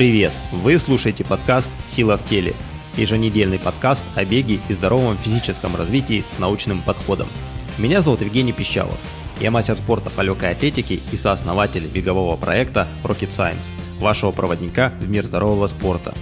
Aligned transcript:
Привет! 0.00 0.32
Вы 0.50 0.78
слушаете 0.78 1.24
подкаст 1.24 1.68
«Сила 1.86 2.16
в 2.16 2.24
теле»– 2.24 2.54
еженедельный 2.96 3.58
подкаст 3.58 4.02
о 4.16 4.24
беге 4.24 4.58
и 4.66 4.72
здоровом 4.72 5.18
физическом 5.18 5.76
развитии 5.76 6.24
с 6.34 6.38
научным 6.38 6.80
подходом. 6.80 7.28
Меня 7.76 8.00
зовут 8.00 8.22
Евгений 8.22 8.54
Пищалов. 8.54 8.98
Я 9.40 9.50
мастер 9.50 9.76
спорта 9.76 10.08
по 10.08 10.22
легкой 10.22 10.52
атлетике 10.52 11.00
и 11.12 11.16
сооснователь 11.18 11.86
бегового 11.86 12.38
проекта 12.38 12.88
Rocket 13.04 13.28
Science, 13.28 13.74
вашего 13.98 14.32
проводника 14.32 14.94
в 15.02 15.06
мир 15.06 15.24
здорового 15.24 15.66
спорта. 15.66 16.14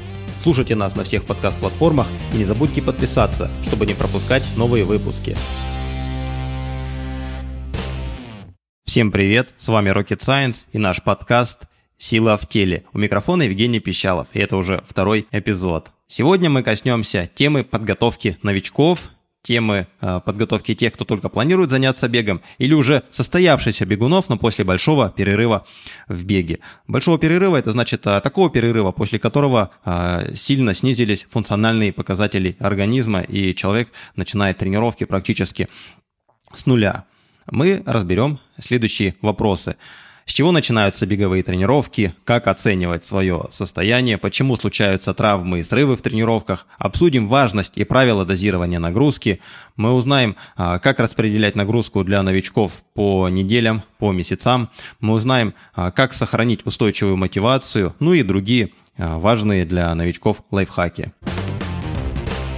Слушайте 0.43 0.75
нас 0.75 0.97
на 0.97 1.05
всех 1.05 1.25
подкаст-платформах 1.25 2.09
и 2.33 2.39
не 2.39 2.45
забудьте 2.47 2.83
подписаться, 2.83 3.49
чтобы 3.63 3.87
не 3.87 3.95
пропускать 3.95 4.43
новые 4.57 4.83
выпуски. 4.83 5.37
Всем 8.85 9.13
привет, 9.13 9.51
с 9.57 9.69
вами 9.69 9.91
Rocket 9.91 10.19
Science 10.19 10.67
и 10.73 10.79
наш 10.79 11.01
подкаст 11.01 11.59
«Сила 11.99 12.37
в 12.37 12.49
теле». 12.49 12.85
У 12.93 12.99
микрофона 12.99 13.43
Евгений 13.43 13.81
Пищалов, 13.81 14.29
и 14.33 14.39
это 14.39 14.57
уже 14.57 14.83
второй 14.87 15.27
эпизод. 15.33 15.91
Сегодня 16.07 16.49
мы 16.49 16.63
коснемся 16.63 17.29
темы 17.35 17.65
подготовки 17.65 18.39
новичков, 18.43 19.11
темы 19.43 19.87
э, 20.01 20.21
подготовки 20.25 20.75
тех, 20.75 20.93
кто 20.93 21.05
только 21.05 21.29
планирует 21.29 21.71
заняться 21.71 22.09
бегом, 22.09 22.41
или 22.59 22.75
уже 22.75 23.03
состоявшихся 23.11 23.87
бегунов, 23.87 24.29
но 24.29 24.37
после 24.37 24.65
большого 24.65 25.11
перерыва 25.11 25.67
в 26.07 26.25
беге. 26.25 26.61
Большого 26.87 27.19
перерыва 27.19 27.57
это 27.57 27.73
значит 27.73 28.07
э, 28.07 28.21
такого 28.21 28.51
перерыва, 28.51 28.93
после 28.93 29.19
которого 29.19 29.71
э, 29.85 30.35
сильно 30.35 30.75
снизились 30.75 31.27
функциональные 31.31 31.93
показатели 31.93 32.57
организма, 32.59 33.21
и 33.21 33.55
человек 33.55 33.91
начинает 34.17 34.59
тренировки 34.59 35.05
практически 35.05 35.69
с 36.55 36.67
нуля. 36.67 37.05
Мы 37.51 37.83
разберем 37.87 38.39
следующие 38.59 39.15
вопросы. 39.23 39.77
С 40.29 40.35
чего 40.35 40.53
начинаются 40.53 41.07
беговые 41.07 41.43
тренировки, 41.43 42.13
как 42.25 42.49
оценивать 42.49 43.07
свое 43.07 43.47
состояние, 43.51 44.19
почему 44.19 44.57
случаются 44.57 45.15
травмы 45.15 45.61
и 45.61 45.65
срывы 45.65 45.97
в 45.97 46.03
тренировках, 46.03 46.67
обсудим 46.77 47.29
важность 47.29 47.79
и 47.79 47.85
правила 47.85 48.27
дозирования 48.27 48.79
нагрузки, 48.79 49.41
мы 49.77 49.95
узнаем, 49.95 50.37
а, 50.55 50.81
как 50.81 51.01
распределять 51.01 51.57
нагрузку 51.57 52.05
для 52.05 52.23
новичков 52.23 52.83
по 52.93 53.31
неделям, 53.31 53.83
по 53.99 54.13
месяцам, 54.13 54.69
мы 55.01 55.15
узнаем, 55.15 55.55
а, 55.75 55.91
как 55.91 56.13
сохранить 56.13 56.61
устойчивую 56.67 57.17
мотивацию, 57.17 57.95
ну 57.99 58.13
и 58.13 58.23
другие 58.23 58.73
а, 58.99 59.19
важные 59.19 59.65
для 59.65 59.95
новичков 59.95 60.43
лайфхаки. 60.51 61.11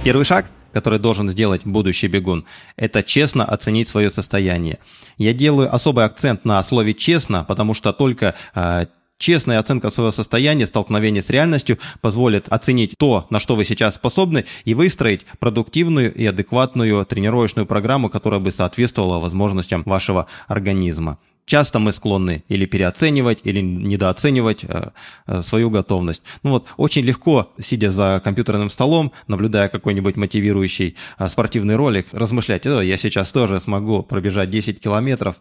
Первый 0.03 0.25
шаг– 0.25 0.51
который 0.73 0.99
должен 0.99 1.29
сделать 1.29 1.61
будущий 1.65 2.07
бегун, 2.07 2.45
это 2.75 3.03
честно 3.03 3.45
оценить 3.45 3.89
свое 3.89 4.11
состояние. 4.11 4.79
Я 5.17 5.33
делаю 5.33 5.73
особый 5.73 6.05
акцент 6.05 6.45
на 6.45 6.63
слове 6.63 6.93
«честно», 6.93 7.43
потому 7.43 7.73
что 7.73 7.93
только 7.93 8.35
э, 8.55 8.85
Честная 9.21 9.59
оценка 9.59 9.91
своего 9.91 10.09
состояния, 10.09 10.65
столкновение 10.65 11.21
с 11.21 11.29
реальностью 11.29 11.77
позволит 12.01 12.47
оценить 12.49 12.95
то, 12.97 13.27
на 13.29 13.39
что 13.39 13.55
вы 13.55 13.65
сейчас 13.65 13.93
способны, 13.93 14.45
и 14.65 14.73
выстроить 14.73 15.27
продуктивную 15.37 16.11
и 16.11 16.25
адекватную 16.25 17.05
тренировочную 17.05 17.67
программу, 17.67 18.09
которая 18.09 18.39
бы 18.39 18.51
соответствовала 18.51 19.19
возможностям 19.19 19.83
вашего 19.85 20.25
организма. 20.47 21.19
Часто 21.45 21.79
мы 21.79 21.91
склонны 21.91 22.43
или 22.47 22.65
переоценивать, 22.65 23.39
или 23.43 23.61
недооценивать 23.61 24.63
э, 24.63 24.91
э, 25.27 25.41
свою 25.41 25.69
готовность. 25.69 26.21
Ну 26.43 26.51
вот, 26.51 26.67
очень 26.77 27.03
легко, 27.03 27.51
сидя 27.59 27.91
за 27.91 28.21
компьютерным 28.23 28.69
столом, 28.69 29.11
наблюдая 29.27 29.67
какой-нибудь 29.67 30.15
мотивирующий 30.15 30.95
э, 31.17 31.29
спортивный 31.29 31.75
ролик, 31.75 32.07
размышлять, 32.11 32.65
я 32.65 32.97
сейчас 32.97 33.31
тоже 33.31 33.59
смогу 33.59 34.03
пробежать 34.03 34.49
10 34.49 34.79
километров, 34.79 35.37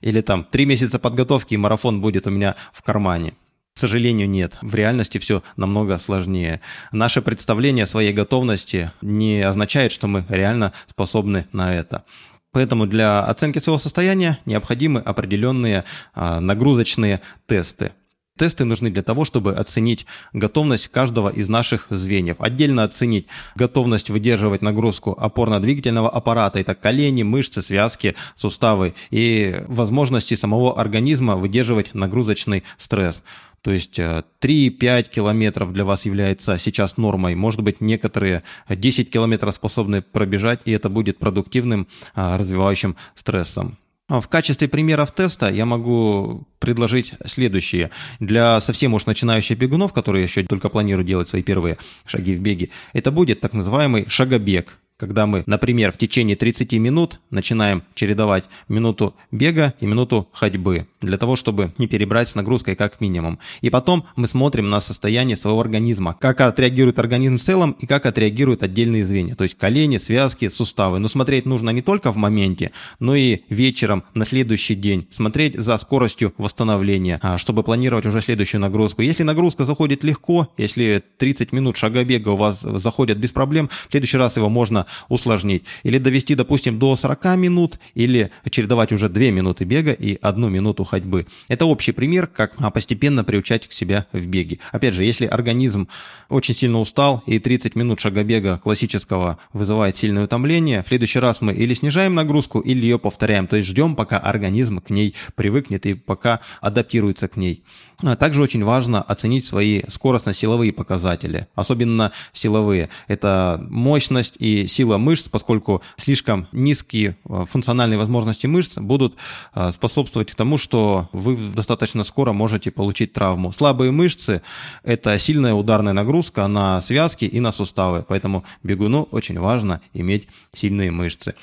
или 0.00 0.20
там 0.20 0.46
3 0.50 0.66
месяца 0.66 0.98
подготовки, 0.98 1.54
и 1.54 1.56
марафон 1.56 2.00
будет 2.00 2.26
у 2.26 2.30
меня 2.30 2.54
в 2.72 2.82
кармане. 2.82 3.34
К 3.74 3.78
сожалению, 3.80 4.28
нет. 4.28 4.58
В 4.62 4.74
реальности 4.74 5.18
все 5.18 5.42
намного 5.56 5.98
сложнее. 5.98 6.60
Наше 6.92 7.22
представление 7.22 7.84
о 7.84 7.88
своей 7.88 8.12
готовности 8.12 8.92
не 9.00 9.40
означает, 9.40 9.92
что 9.92 10.06
мы 10.06 10.24
реально 10.28 10.72
способны 10.88 11.46
на 11.52 11.74
это. 11.74 12.04
Поэтому 12.52 12.86
для 12.86 13.20
оценки 13.20 13.60
своего 13.60 13.78
состояния 13.78 14.38
необходимы 14.44 15.00
определенные 15.00 15.84
а, 16.14 16.40
нагрузочные 16.40 17.20
тесты. 17.46 17.92
Тесты 18.40 18.64
нужны 18.64 18.90
для 18.90 19.02
того, 19.02 19.26
чтобы 19.26 19.52
оценить 19.52 20.06
готовность 20.32 20.88
каждого 20.88 21.28
из 21.28 21.50
наших 21.50 21.88
звеньев. 21.90 22.36
Отдельно 22.38 22.84
оценить 22.84 23.26
готовность 23.54 24.08
выдерживать 24.08 24.62
нагрузку 24.62 25.12
опорно-двигательного 25.12 26.08
аппарата, 26.08 26.58
это 26.58 26.74
колени, 26.74 27.22
мышцы, 27.22 27.60
связки, 27.60 28.16
суставы 28.34 28.94
и 29.10 29.62
возможности 29.68 30.36
самого 30.36 30.80
организма 30.80 31.36
выдерживать 31.36 31.92
нагрузочный 31.92 32.64
стресс. 32.78 33.22
То 33.62 33.72
есть 33.72 33.98
3-5 33.98 34.28
э, 34.42 35.02
километров 35.02 35.72
для 35.72 35.84
вас 35.84 36.06
является 36.06 36.58
сейчас 36.58 36.96
нормой. 36.96 37.34
Может 37.34 37.62
быть, 37.62 37.80
некоторые 37.80 38.42
10 38.68 39.10
километров 39.10 39.54
способны 39.54 40.02
пробежать, 40.02 40.60
и 40.64 40.72
это 40.72 40.88
будет 40.88 41.18
продуктивным 41.18 41.86
а, 42.14 42.38
развивающим 42.38 42.96
стрессом. 43.14 43.76
В 44.08 44.26
качестве 44.26 44.66
примеров 44.66 45.12
теста 45.12 45.50
я 45.50 45.66
могу 45.66 46.48
предложить 46.58 47.12
следующее. 47.26 47.90
Для 48.18 48.60
совсем 48.60 48.94
уж 48.94 49.06
начинающих 49.06 49.56
бегунов, 49.56 49.92
которые 49.92 50.24
еще 50.24 50.42
только 50.42 50.68
планируют 50.68 51.06
делать 51.06 51.28
свои 51.28 51.44
первые 51.44 51.78
шаги 52.06 52.34
в 52.34 52.40
беге, 52.40 52.70
это 52.92 53.12
будет 53.12 53.40
так 53.40 53.52
называемый 53.52 54.08
шагобег 54.08 54.78
когда 55.00 55.26
мы, 55.26 55.42
например, 55.46 55.92
в 55.92 55.96
течение 55.96 56.36
30 56.36 56.74
минут 56.74 57.20
начинаем 57.30 57.82
чередовать 57.94 58.44
минуту 58.68 59.14
бега 59.32 59.72
и 59.80 59.86
минуту 59.86 60.28
ходьбы, 60.32 60.88
для 61.00 61.16
того, 61.16 61.36
чтобы 61.36 61.72
не 61.78 61.86
перебрать 61.86 62.28
с 62.28 62.34
нагрузкой 62.34 62.76
как 62.76 63.00
минимум. 63.00 63.38
И 63.62 63.70
потом 63.70 64.04
мы 64.14 64.28
смотрим 64.28 64.68
на 64.68 64.82
состояние 64.82 65.38
своего 65.38 65.58
организма, 65.58 66.16
как 66.20 66.42
отреагирует 66.42 66.98
организм 66.98 67.38
в 67.38 67.42
целом 67.42 67.76
и 67.80 67.86
как 67.86 68.04
отреагируют 68.04 68.62
отдельные 68.62 69.06
звенья, 69.06 69.34
то 69.36 69.44
есть 69.44 69.56
колени, 69.56 69.96
связки, 69.96 70.50
суставы. 70.50 70.98
Но 70.98 71.08
смотреть 71.08 71.46
нужно 71.46 71.70
не 71.70 71.80
только 71.80 72.12
в 72.12 72.16
моменте, 72.16 72.72
но 72.98 73.14
и 73.14 73.40
вечером, 73.48 74.04
на 74.12 74.26
следующий 74.26 74.74
день, 74.74 75.08
смотреть 75.10 75.58
за 75.58 75.78
скоростью 75.78 76.34
восстановления, 76.36 77.18
а, 77.22 77.38
чтобы 77.38 77.62
планировать 77.62 78.04
уже 78.04 78.20
следующую 78.20 78.60
нагрузку. 78.60 79.00
Если 79.00 79.22
нагрузка 79.22 79.64
заходит 79.64 80.04
легко, 80.04 80.48
если 80.58 81.02
30 81.16 81.52
минут 81.52 81.78
шагобега 81.78 82.28
у 82.28 82.36
вас 82.36 82.60
заходят 82.60 83.16
без 83.16 83.30
проблем, 83.30 83.70
в 83.88 83.90
следующий 83.90 84.18
раз 84.18 84.36
его 84.36 84.50
можно 84.50 84.84
усложнить. 85.08 85.64
Или 85.82 85.98
довести, 85.98 86.34
допустим, 86.34 86.78
до 86.78 86.96
40 86.96 87.36
минут, 87.36 87.78
или 87.94 88.30
чередовать 88.50 88.92
уже 88.92 89.08
2 89.08 89.22
минуты 89.30 89.64
бега 89.64 89.92
и 89.92 90.18
1 90.20 90.52
минуту 90.52 90.84
ходьбы. 90.84 91.26
Это 91.48 91.66
общий 91.66 91.92
пример, 91.92 92.26
как 92.26 92.56
постепенно 92.72 93.24
приучать 93.24 93.68
к 93.68 93.72
себе 93.72 94.06
в 94.12 94.26
беге. 94.26 94.58
Опять 94.72 94.94
же, 94.94 95.04
если 95.04 95.26
организм 95.26 95.88
очень 96.28 96.54
сильно 96.54 96.80
устал 96.80 97.22
и 97.26 97.38
30 97.38 97.74
минут 97.76 98.00
шагобега 98.00 98.58
классического 98.58 99.38
вызывает 99.52 99.96
сильное 99.96 100.24
утомление, 100.24 100.82
в 100.82 100.88
следующий 100.88 101.18
раз 101.18 101.40
мы 101.40 101.52
или 101.52 101.74
снижаем 101.74 102.14
нагрузку, 102.14 102.60
или 102.60 102.82
ее 102.82 102.98
повторяем. 102.98 103.46
То 103.46 103.56
есть 103.56 103.68
ждем, 103.68 103.96
пока 103.96 104.18
организм 104.18 104.80
к 104.80 104.90
ней 104.90 105.14
привыкнет 105.34 105.86
и 105.86 105.94
пока 105.94 106.40
адаптируется 106.60 107.28
к 107.28 107.36
ней. 107.36 107.64
А 108.02 108.16
также 108.16 108.42
очень 108.42 108.64
важно 108.64 109.02
оценить 109.02 109.44
свои 109.44 109.82
скоростно-силовые 109.86 110.72
показатели, 110.72 111.48
особенно 111.54 112.12
силовые. 112.32 112.88
Это 113.08 113.62
мощность 113.68 114.36
и 114.38 114.66
сила 114.66 114.79
мышц, 114.84 115.28
поскольку 115.28 115.82
слишком 115.96 116.46
низкие 116.52 117.16
э, 117.28 117.44
функциональные 117.48 117.98
возможности 117.98 118.46
мышц 118.46 118.76
будут 118.76 119.16
э, 119.54 119.72
способствовать 119.72 120.34
тому, 120.36 120.58
что 120.58 121.08
вы 121.12 121.36
достаточно 121.36 122.04
скоро 122.04 122.32
можете 122.32 122.70
получить 122.70 123.12
травму. 123.12 123.52
Слабые 123.52 123.90
мышцы– 123.90 124.42
это 124.82 125.18
сильная 125.18 125.54
ударная 125.54 125.92
нагрузка 125.92 126.46
на 126.46 126.80
связки 126.82 127.24
и 127.24 127.40
на 127.40 127.52
суставы, 127.52 128.04
поэтому 128.06 128.44
бегуну 128.62 129.08
очень 129.10 129.38
важно 129.38 129.80
иметь 129.92 130.28
сильные 130.52 130.90
мышцы. 130.90 131.34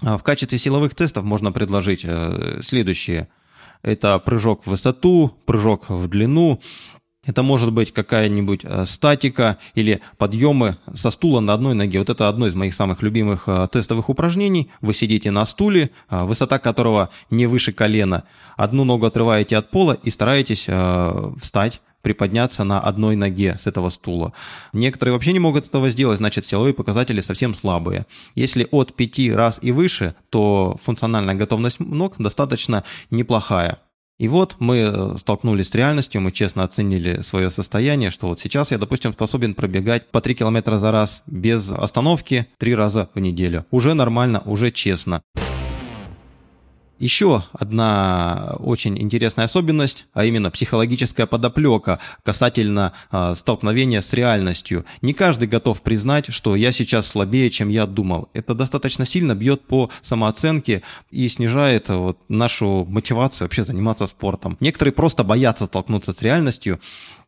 А 0.00 0.16
в 0.16 0.22
качестве 0.22 0.58
силовых 0.58 0.94
тестов 0.94 1.24
можно 1.24 1.52
предложить 1.52 2.02
э, 2.04 2.60
следующие 2.62 3.28
это 3.82 4.18
прыжок 4.18 4.64
в 4.64 4.70
высоту, 4.70 5.36
прыжок 5.46 5.88
в 5.88 6.08
длину, 6.08 6.60
это 7.28 7.42
может 7.42 7.72
быть 7.72 7.92
какая-нибудь 7.92 8.62
э, 8.64 8.86
статика 8.86 9.58
или 9.74 10.00
подъемы 10.16 10.78
со 10.94 11.10
стула 11.10 11.40
на 11.40 11.52
одной 11.52 11.74
ноге. 11.74 11.98
Вот 11.98 12.08
это 12.08 12.26
одно 12.26 12.46
из 12.46 12.54
моих 12.54 12.72
самых 12.74 13.02
любимых 13.02 13.44
э, 13.46 13.68
тестовых 13.70 14.08
упражнений. 14.08 14.70
Вы 14.80 14.94
сидите 14.94 15.30
на 15.30 15.44
стуле, 15.44 15.90
э, 16.08 16.24
высота 16.24 16.58
которого 16.58 17.10
не 17.30 17.46
выше 17.46 17.72
колена. 17.72 18.24
Одну 18.56 18.84
ногу 18.84 19.04
отрываете 19.04 19.58
от 19.58 19.70
пола 19.70 19.98
и 20.02 20.10
стараетесь 20.10 20.66
встать 21.38 21.82
приподняться 22.00 22.64
на 22.64 22.80
одной 22.80 23.16
ноге 23.16 23.56
с 23.60 23.66
этого 23.66 23.90
стула. 23.90 24.32
Некоторые 24.72 25.12
вообще 25.12 25.32
не 25.32 25.40
могут 25.40 25.66
этого 25.66 25.90
сделать, 25.90 26.18
значит 26.18 26.46
силовые 26.46 26.72
показатели 26.72 27.20
совсем 27.20 27.54
слабые. 27.54 28.06
Если 28.34 28.66
от 28.70 28.94
5 28.94 29.34
раз 29.34 29.58
и 29.60 29.72
выше, 29.72 30.14
то 30.30 30.78
функциональная 30.82 31.34
готовность 31.34 31.80
ног 31.80 32.14
достаточно 32.18 32.84
неплохая. 33.10 33.78
И 34.18 34.26
вот 34.26 34.56
мы 34.58 34.78
э, 34.78 35.16
столкнулись 35.16 35.68
с 35.68 35.74
реальностью, 35.74 36.20
мы 36.20 36.32
честно 36.32 36.64
оценили 36.64 37.20
свое 37.20 37.50
состояние, 37.50 38.10
что 38.10 38.26
вот 38.26 38.40
сейчас 38.40 38.72
я, 38.72 38.78
допустим, 38.78 39.12
способен 39.12 39.54
пробегать 39.54 40.10
по 40.10 40.20
3 40.20 40.34
километра 40.34 40.78
за 40.78 40.90
раз 40.90 41.22
без 41.26 41.70
остановки 41.70 42.46
3 42.58 42.74
раза 42.74 43.08
в 43.14 43.20
неделю. 43.20 43.64
Уже 43.70 43.94
нормально, 43.94 44.42
уже 44.44 44.72
честно. 44.72 45.22
Еще 46.98 47.44
одна 47.52 48.56
очень 48.58 49.00
интересная 49.00 49.44
особенность, 49.44 50.06
а 50.14 50.24
именно 50.24 50.50
психологическая 50.50 51.26
подоплека 51.26 52.00
касательно 52.24 52.92
э, 53.12 53.34
столкновения 53.36 54.00
с 54.00 54.12
реальностью. 54.12 54.84
Не 55.00 55.12
каждый 55.12 55.46
готов 55.46 55.80
признать, 55.82 56.32
что 56.32 56.56
я 56.56 56.72
сейчас 56.72 57.06
слабее, 57.06 57.50
чем 57.50 57.68
я 57.68 57.86
думал. 57.86 58.28
Это 58.32 58.54
достаточно 58.54 59.06
сильно 59.06 59.36
бьет 59.36 59.62
по 59.62 59.90
самооценке 60.02 60.82
и 61.10 61.28
снижает 61.28 61.88
вот, 61.88 62.18
нашу 62.28 62.84
мотивацию 62.88 63.46
вообще 63.46 63.64
заниматься 63.64 64.08
спортом. 64.08 64.56
Некоторые 64.58 64.92
просто 64.92 65.22
боятся 65.22 65.66
столкнуться 65.66 66.12
с 66.12 66.22
реальностью, 66.22 66.80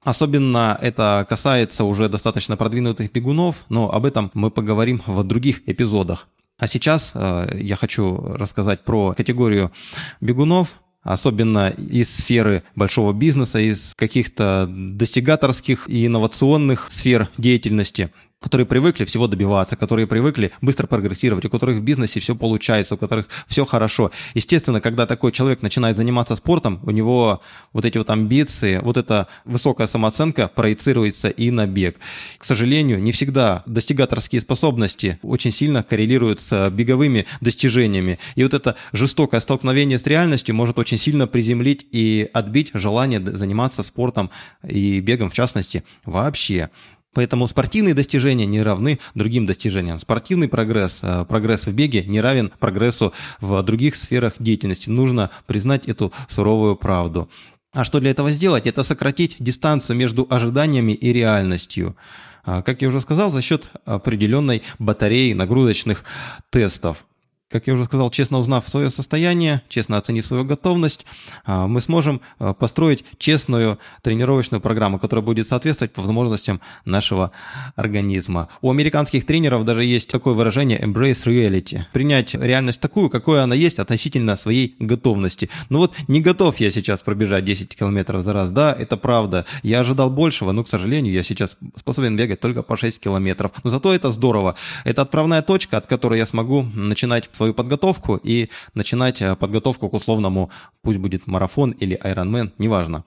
Особенно 0.02 0.78
это 0.80 1.26
касается 1.28 1.84
уже 1.84 2.08
достаточно 2.08 2.56
продвинутых 2.56 3.12
бегунов, 3.12 3.66
но 3.68 3.92
об 3.92 4.06
этом 4.06 4.30
мы 4.32 4.50
поговорим 4.50 5.02
в 5.06 5.22
других 5.24 5.60
эпизодах. 5.68 6.26
А 6.60 6.66
сейчас 6.66 7.12
э, 7.14 7.56
я 7.58 7.74
хочу 7.74 8.16
рассказать 8.16 8.84
про 8.84 9.14
категорию 9.14 9.72
бегунов, 10.20 10.68
особенно 11.02 11.70
из 11.70 12.14
сферы 12.14 12.62
большого 12.76 13.14
бизнеса, 13.14 13.58
из 13.58 13.94
каких-то 13.96 14.66
достигаторских 14.68 15.88
и 15.88 16.06
инновационных 16.06 16.88
сфер 16.92 17.30
деятельности 17.38 18.12
которые 18.40 18.66
привыкли 18.66 19.04
всего 19.04 19.26
добиваться, 19.26 19.76
которые 19.76 20.06
привыкли 20.06 20.50
быстро 20.62 20.86
прогрессировать, 20.86 21.44
у 21.44 21.50
которых 21.50 21.76
в 21.76 21.82
бизнесе 21.82 22.20
все 22.20 22.34
получается, 22.34 22.94
у 22.94 22.98
которых 22.98 23.28
все 23.46 23.66
хорошо. 23.66 24.12
Естественно, 24.34 24.80
когда 24.80 25.06
такой 25.06 25.30
человек 25.30 25.60
начинает 25.60 25.96
заниматься 25.96 26.34
спортом, 26.36 26.80
у 26.82 26.90
него 26.90 27.42
вот 27.74 27.84
эти 27.84 27.98
вот 27.98 28.08
амбиции, 28.08 28.78
вот 28.78 28.96
эта 28.96 29.28
высокая 29.44 29.86
самооценка 29.86 30.48
проецируется 30.48 31.28
и 31.28 31.50
на 31.50 31.66
бег. 31.66 31.98
К 32.38 32.44
сожалению, 32.44 33.02
не 33.02 33.12
всегда 33.12 33.62
достигаторские 33.66 34.40
способности 34.40 35.18
очень 35.22 35.52
сильно 35.52 35.82
коррелируют 35.82 36.40
с 36.40 36.70
беговыми 36.70 37.26
достижениями. 37.42 38.18
И 38.36 38.42
вот 38.42 38.54
это 38.54 38.76
жестокое 38.92 39.40
столкновение 39.40 39.98
с 39.98 40.06
реальностью 40.06 40.54
может 40.54 40.78
очень 40.78 40.96
сильно 40.96 41.26
приземлить 41.26 41.86
и 41.92 42.30
отбить 42.32 42.70
желание 42.72 43.20
заниматься 43.20 43.82
спортом 43.82 44.30
и 44.66 45.00
бегом 45.00 45.28
в 45.28 45.34
частности 45.34 45.84
вообще. 46.06 46.70
Поэтому 47.12 47.48
спортивные 47.48 47.94
достижения 47.94 48.46
не 48.46 48.62
равны 48.62 49.00
другим 49.14 49.46
достижениям. 49.46 49.98
Спортивный 49.98 50.48
прогресс, 50.48 51.00
э, 51.02 51.24
прогресс 51.28 51.66
в 51.66 51.72
беге 51.72 52.04
не 52.04 52.20
равен 52.20 52.52
прогрессу 52.58 53.12
в 53.40 53.60
других 53.62 53.96
сферах 53.96 54.34
деятельности. 54.38 54.90
Нужно 54.90 55.30
признать 55.46 55.86
эту 55.88 56.12
суровую 56.28 56.76
правду. 56.76 57.28
А 57.72 57.84
что 57.84 58.00
для 58.00 58.10
этого 58.10 58.30
сделать? 58.30 58.66
Это 58.66 58.82
сократить 58.82 59.36
дистанцию 59.38 59.96
между 59.96 60.26
ожиданиями 60.30 60.92
и 60.92 61.12
реальностью. 61.12 61.96
А, 62.44 62.62
как 62.62 62.82
я 62.82 62.88
уже 62.88 63.00
сказал, 63.00 63.30
за 63.30 63.42
счет 63.42 63.70
определенной 63.84 64.62
батареи 64.78 65.32
нагрузочных 65.32 66.04
тестов. 66.50 67.04
Как 67.50 67.66
я 67.66 67.74
уже 67.74 67.84
сказал, 67.84 68.10
честно 68.12 68.38
узнав 68.38 68.68
свое 68.68 68.90
состояние, 68.90 69.62
честно 69.68 69.96
оценив 69.96 70.24
свою 70.24 70.44
готовность, 70.44 71.04
а, 71.44 71.66
мы 71.66 71.80
сможем 71.80 72.20
а, 72.38 72.54
построить 72.54 73.04
честную 73.18 73.80
тренировочную 74.02 74.60
программу, 74.60 75.00
которая 75.00 75.24
будет 75.24 75.48
соответствовать 75.48 75.92
по 75.92 76.00
возможностям 76.00 76.60
нашего 76.84 77.32
организма. 77.74 78.48
У 78.62 78.70
американских 78.70 79.26
тренеров 79.26 79.64
даже 79.64 79.82
есть 79.82 80.08
такое 80.08 80.34
выражение 80.34 80.78
«embrace 80.78 81.24
reality»– 81.24 81.80
принять 81.92 82.34
реальность 82.34 82.80
такую, 82.80 83.10
какой 83.10 83.42
она 83.42 83.56
есть 83.56 83.80
относительно 83.80 84.36
своей 84.36 84.76
готовности. 84.78 85.50
Ну 85.70 85.78
вот 85.78 85.94
не 86.06 86.20
готов 86.20 86.60
я 86.60 86.70
сейчас 86.70 87.00
пробежать 87.00 87.44
10 87.44 87.76
километров 87.76 88.22
за 88.22 88.32
раз, 88.32 88.50
да, 88.50 88.72
это 88.72 88.96
правда. 88.96 89.44
Я 89.64 89.80
ожидал 89.80 90.08
большего, 90.08 90.52
но, 90.52 90.62
к 90.62 90.68
сожалению, 90.68 91.12
я 91.12 91.24
сейчас 91.24 91.56
способен 91.74 92.16
бегать 92.16 92.38
только 92.38 92.62
по 92.62 92.76
6 92.76 93.00
километров. 93.00 93.50
Но 93.64 93.70
зато 93.70 93.92
это 93.92 94.12
здорово. 94.12 94.54
Это 94.84 95.02
отправная 95.02 95.42
точка, 95.42 95.78
от 95.78 95.86
которой 95.86 96.20
я 96.20 96.26
смогу 96.26 96.62
начинать 96.62 97.28
свою 97.40 97.54
подготовку 97.54 98.20
и 98.22 98.50
начинать 98.74 99.22
э, 99.22 99.34
подготовку 99.34 99.88
к 99.88 99.94
условному, 99.94 100.50
пусть 100.82 100.98
будет 100.98 101.26
марафон 101.26 101.70
или 101.70 101.98
Ironman, 102.04 102.52
неважно. 102.58 103.04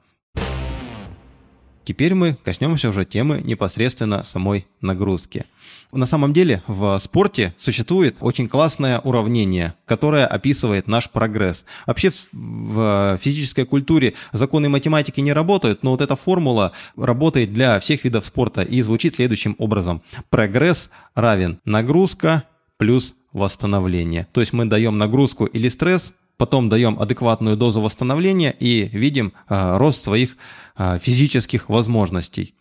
Теперь 1.86 2.16
мы 2.16 2.36
коснемся 2.44 2.90
уже 2.90 3.06
темы 3.06 3.42
непосредственно 3.44 4.24
самой 4.24 4.66
нагрузки. 4.82 5.46
На 5.92 6.08
самом 6.08 6.34
деле 6.34 6.64
в 6.66 6.98
спорте 6.98 7.54
существует 7.58 8.16
очень 8.22 8.48
классное 8.48 9.00
уравнение, 9.02 9.76
которое 9.86 10.26
описывает 10.26 10.88
наш 10.88 11.12
прогресс. 11.12 11.64
Вообще 11.86 12.10
в 12.32 13.20
физической 13.22 13.66
культуре 13.66 14.16
законы 14.32 14.68
математики 14.68 15.20
не 15.20 15.34
работают, 15.34 15.84
но 15.84 15.92
вот 15.92 16.02
эта 16.02 16.16
формула 16.16 16.72
работает 16.98 17.54
для 17.54 17.80
всех 17.80 18.04
видов 18.04 18.26
спорта 18.26 18.64
и 18.64 18.82
звучит 18.82 19.16
следующим 19.16 19.56
образом. 19.60 20.02
Прогресс 20.32 20.90
равен 21.14 21.60
нагрузка 21.66 22.46
плюс 22.78 23.14
восстановления. 23.34 24.28
То 24.32 24.42
есть 24.42 24.54
мы 24.54 24.66
даем 24.66 24.98
нагрузку 24.98 25.46
или 25.46 25.68
стресс, 25.68 26.14
потом 26.38 26.70
даем 26.70 27.00
адекватную 27.00 27.58
дозу 27.58 27.82
восстановления 27.82 28.56
и 28.58 28.88
видим 28.88 29.34
э, 29.50 29.78
рост 29.78 30.04
своих 30.04 30.38
э, 30.78 31.00
физических 31.00 31.70
возможностей. 31.70 32.56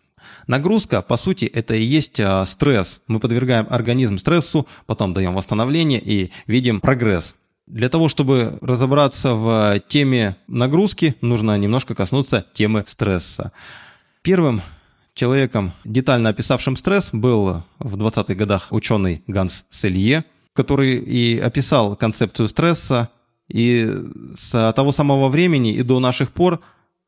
Нагрузка, 0.46 1.02
по 1.02 1.16
сути, 1.16 1.44
это 1.44 1.74
и 1.74 1.82
есть 1.82 2.18
э, 2.18 2.44
стресс. 2.46 3.00
Мы 3.06 3.20
подвергаем 3.20 3.66
организм 3.70 4.18
стрессу, 4.18 4.66
потом 4.86 5.14
даем 5.14 5.34
восстановление 5.34 6.00
и 6.00 6.32
видим 6.46 6.80
прогресс. 6.80 7.36
Для 7.66 7.88
того, 7.88 8.08
чтобы 8.08 8.58
разобраться 8.60 9.34
в 9.34 9.80
теме 9.88 10.36
нагрузки, 10.48 11.14
нужно 11.20 11.56
немножко 11.56 11.94
коснуться 11.94 12.44
темы 12.52 12.84
стресса. 12.86 13.52
Первым 14.22 14.62
человеком, 15.14 15.72
детально 15.84 16.30
описавшим 16.30 16.76
стресс, 16.76 17.10
был 17.12 17.62
в 17.78 17.96
20-х 17.96 18.34
годах 18.34 18.68
ученый 18.70 19.22
Ганс 19.26 19.64
Селье– 19.70 20.24
который 20.54 20.98
и 20.98 21.38
описал 21.38 21.96
концепцию 21.96 22.48
стресса, 22.48 23.10
и 23.48 23.90
с 24.34 24.72
того 24.72 24.92
самого 24.92 25.28
времени 25.28 25.72
и 25.72 25.82
до 25.82 26.00
наших 26.00 26.32
пор 26.32 26.60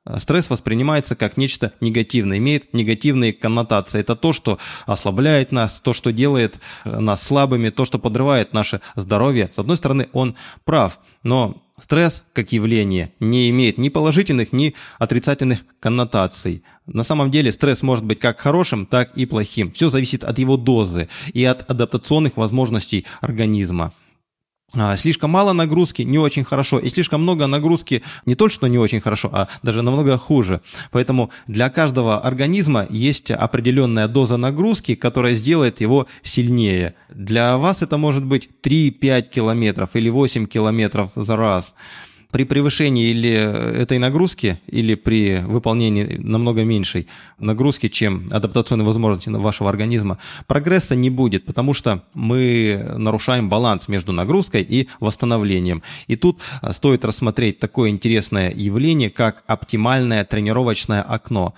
э, 0.05 0.19
стресс 0.19 0.51
воспринимается 0.51 1.17
как 1.17 1.37
нечто 1.37 1.73
негативное, 1.81 2.39
имеет 2.39 2.75
негативные 2.75 3.33
коннотации. 3.33 4.01
Это 4.01 4.15
то, 4.15 4.33
что 4.33 4.59
ослабляет 4.87 5.53
нас, 5.53 5.81
то, 5.81 5.93
что 5.93 6.13
делает 6.13 6.61
э, 6.85 6.99
нас 6.99 7.23
слабыми, 7.23 7.71
то, 7.71 7.85
что 7.85 7.99
подрывает 7.99 8.53
наше 8.53 8.81
здоровье. 8.97 9.49
С 9.53 9.59
одной 9.59 9.77
стороны, 9.77 10.09
он 10.13 10.37
прав, 10.65 10.99
но 11.23 11.64
Стресс, 11.79 12.23
как 12.33 12.53
явление, 12.53 13.13
не 13.19 13.51
имеет 13.51 13.79
ни 13.79 13.89
положительных, 13.89 14.53
ни 14.53 14.75
отрицательных 15.01 15.65
коннотаций. 15.81 16.63
На 16.87 17.03
самом 17.03 17.33
деле 17.33 17.51
стресс 17.51 17.83
может 17.83 18.05
быть 18.05 18.21
как 18.21 18.39
хорошим, 18.39 18.87
так 18.87 19.17
и 19.17 19.27
плохим. 19.27 19.73
Все 19.73 19.91
зависит 19.91 20.23
от 20.23 20.39
его 20.39 20.57
дозы 20.57 21.09
и 21.33 21.45
от 21.45 21.69
адаптационных 21.69 22.37
возможностей 22.37 23.07
организма. 23.21 23.93
А, 24.77 24.97
слишком 24.97 25.31
мало 25.31 25.53
нагрузки 25.53 26.03
не 26.03 26.19
очень 26.19 26.45
хорошо, 26.45 26.79
и 26.79 26.89
слишком 26.89 27.23
много 27.23 27.47
нагрузки 27.47 28.03
не 28.27 28.35
только 28.35 28.55
что 28.55 28.67
не 28.67 28.79
очень 28.79 29.01
хорошо, 29.01 29.31
а 29.33 29.49
даже 29.63 29.83
намного 29.83 30.19
хуже. 30.19 30.61
Поэтому 30.91 31.31
для 31.47 31.71
каждого 31.71 32.21
организма 32.21 32.87
есть 32.91 33.31
определенная 33.31 34.09
доза 34.09 34.37
нагрузки, 34.37 34.95
которая 34.95 35.35
сделает 35.35 35.81
его 35.81 36.07
сильнее. 36.23 36.95
Для 37.09 37.57
вас 37.57 37.83
это 37.83 37.99
может 37.99 38.25
быть 38.25 38.49
3-5 38.63 39.23
километров 39.23 39.91
или 39.95 40.09
8 40.09 40.47
километров 40.47 41.11
за 41.15 41.37
раз 41.37 41.75
при 42.35 42.43
превышении 42.43 43.11
или 43.11 43.31
этой 43.31 43.99
нагрузки, 43.99 44.61
или 44.67 44.97
при 44.97 45.39
выполнении 45.39 46.17
намного 46.19 46.65
меньшей 46.65 47.07
нагрузки, 47.39 47.89
чем 47.89 48.27
адаптационные 48.29 48.85
возможности 48.85 49.29
вашего 49.29 49.71
организма, 49.71 50.19
прогресса 50.49 50.97
не 50.97 51.11
будет, 51.11 51.47
потому 51.47 51.75
что 51.75 52.03
мы 52.13 52.97
нарушаем 52.97 53.49
баланс 53.49 53.87
между 53.87 54.11
нагрузкой 54.11 54.63
и 54.63 54.89
восстановлением. 54.99 55.85
И 56.09 56.17
тут 56.17 56.41
а, 56.61 56.73
стоит 56.73 57.05
рассмотреть 57.05 57.61
такое 57.61 57.91
интересное 57.91 58.53
явление, 58.53 59.11
как 59.11 59.45
оптимальное 59.47 60.25
тренировочное 60.25 61.03
окно 61.03 61.55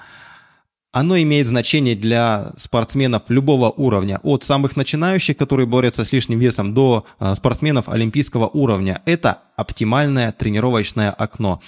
оно 0.92 1.18
имеет 1.18 1.47
значение 1.47 1.95
для 1.95 2.52
спортсменов 2.56 3.25
любого 3.28 3.71
уровня, 3.71 4.18
от 4.23 4.45
самых 4.45 4.76
начинающих, 4.76 5.37
которые 5.37 5.66
борются 5.66 6.06
с 6.06 6.12
лишним 6.12 6.38
весом, 6.38 6.73
до 6.73 7.04
э, 7.21 7.35
спортсменов 7.35 7.90
олимпийского 7.90 8.47
уровня. 8.47 9.02
Это 9.04 9.42
оптимальное 9.56 10.32
тренировочное 10.32 11.10
окно. 11.10 11.60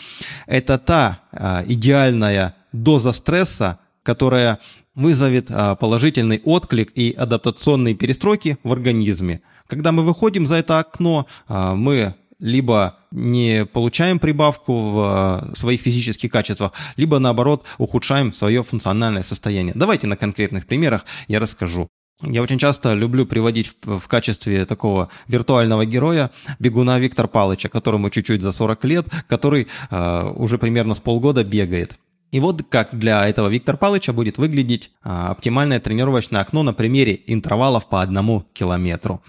Это 0.46 0.78
та 0.78 1.20
э, 1.32 1.64
идеальная 1.66 2.54
доза 2.72 3.12
стресса, 3.12 3.78
которая 4.02 4.58
вызовет 4.94 5.50
э, 5.50 5.76
положительный 5.80 6.40
отклик 6.44 6.92
и 6.94 7.12
адаптационные 7.12 7.94
перестройки 7.94 8.58
в 8.62 8.72
организме. 8.72 9.40
Когда 9.66 9.92
мы 9.92 10.02
выходим 10.02 10.46
за 10.46 10.56
это 10.56 10.78
окно, 10.78 11.26
мы 11.48 12.14
либо 12.38 12.96
не 13.10 13.66
получаем 13.66 14.18
прибавку 14.18 14.72
в 14.72 15.50
своих 15.54 15.82
физических 15.82 16.30
качествах, 16.30 16.72
либо 16.96 17.18
наоборот 17.18 17.66
ухудшаем 17.76 18.32
свое 18.32 18.62
функциональное 18.62 19.22
состояние. 19.22 19.74
Давайте 19.76 20.06
на 20.06 20.16
конкретных 20.16 20.66
примерах 20.66 21.04
я 21.26 21.38
расскажу. 21.38 21.90
Я 22.22 22.42
очень 22.42 22.58
часто 22.58 22.94
люблю 22.94 23.26
приводить 23.26 23.76
в, 23.84 23.98
в 23.98 24.08
качестве 24.08 24.66
такого 24.66 25.08
виртуального 25.28 25.86
героя 25.86 26.30
бегуна 26.58 26.98
Виктор 26.98 27.28
Палыча, 27.28 27.68
которому 27.68 28.10
чуть-чуть 28.10 28.42
за 28.42 28.52
40 28.52 28.84
лет, 28.84 29.06
который 29.28 29.68
э, 29.90 30.32
уже 30.34 30.58
примерно 30.58 30.94
с 30.94 31.00
полгода 31.00 31.44
бегает. 31.44 31.96
И 32.32 32.40
вот 32.40 32.62
как 32.68 32.98
для 32.98 33.26
этого 33.26 33.48
Виктор 33.48 33.76
Палыча 33.76 34.12
будет 34.12 34.36
выглядеть 34.36 34.90
а, 35.02 35.30
оптимальное 35.30 35.80
тренировочное 35.80 36.42
окно 36.42 36.62
на 36.62 36.74
примере 36.74 37.22
интервалов 37.26 37.88
по 37.88 38.02
одному 38.02 38.44
километру. 38.52 39.22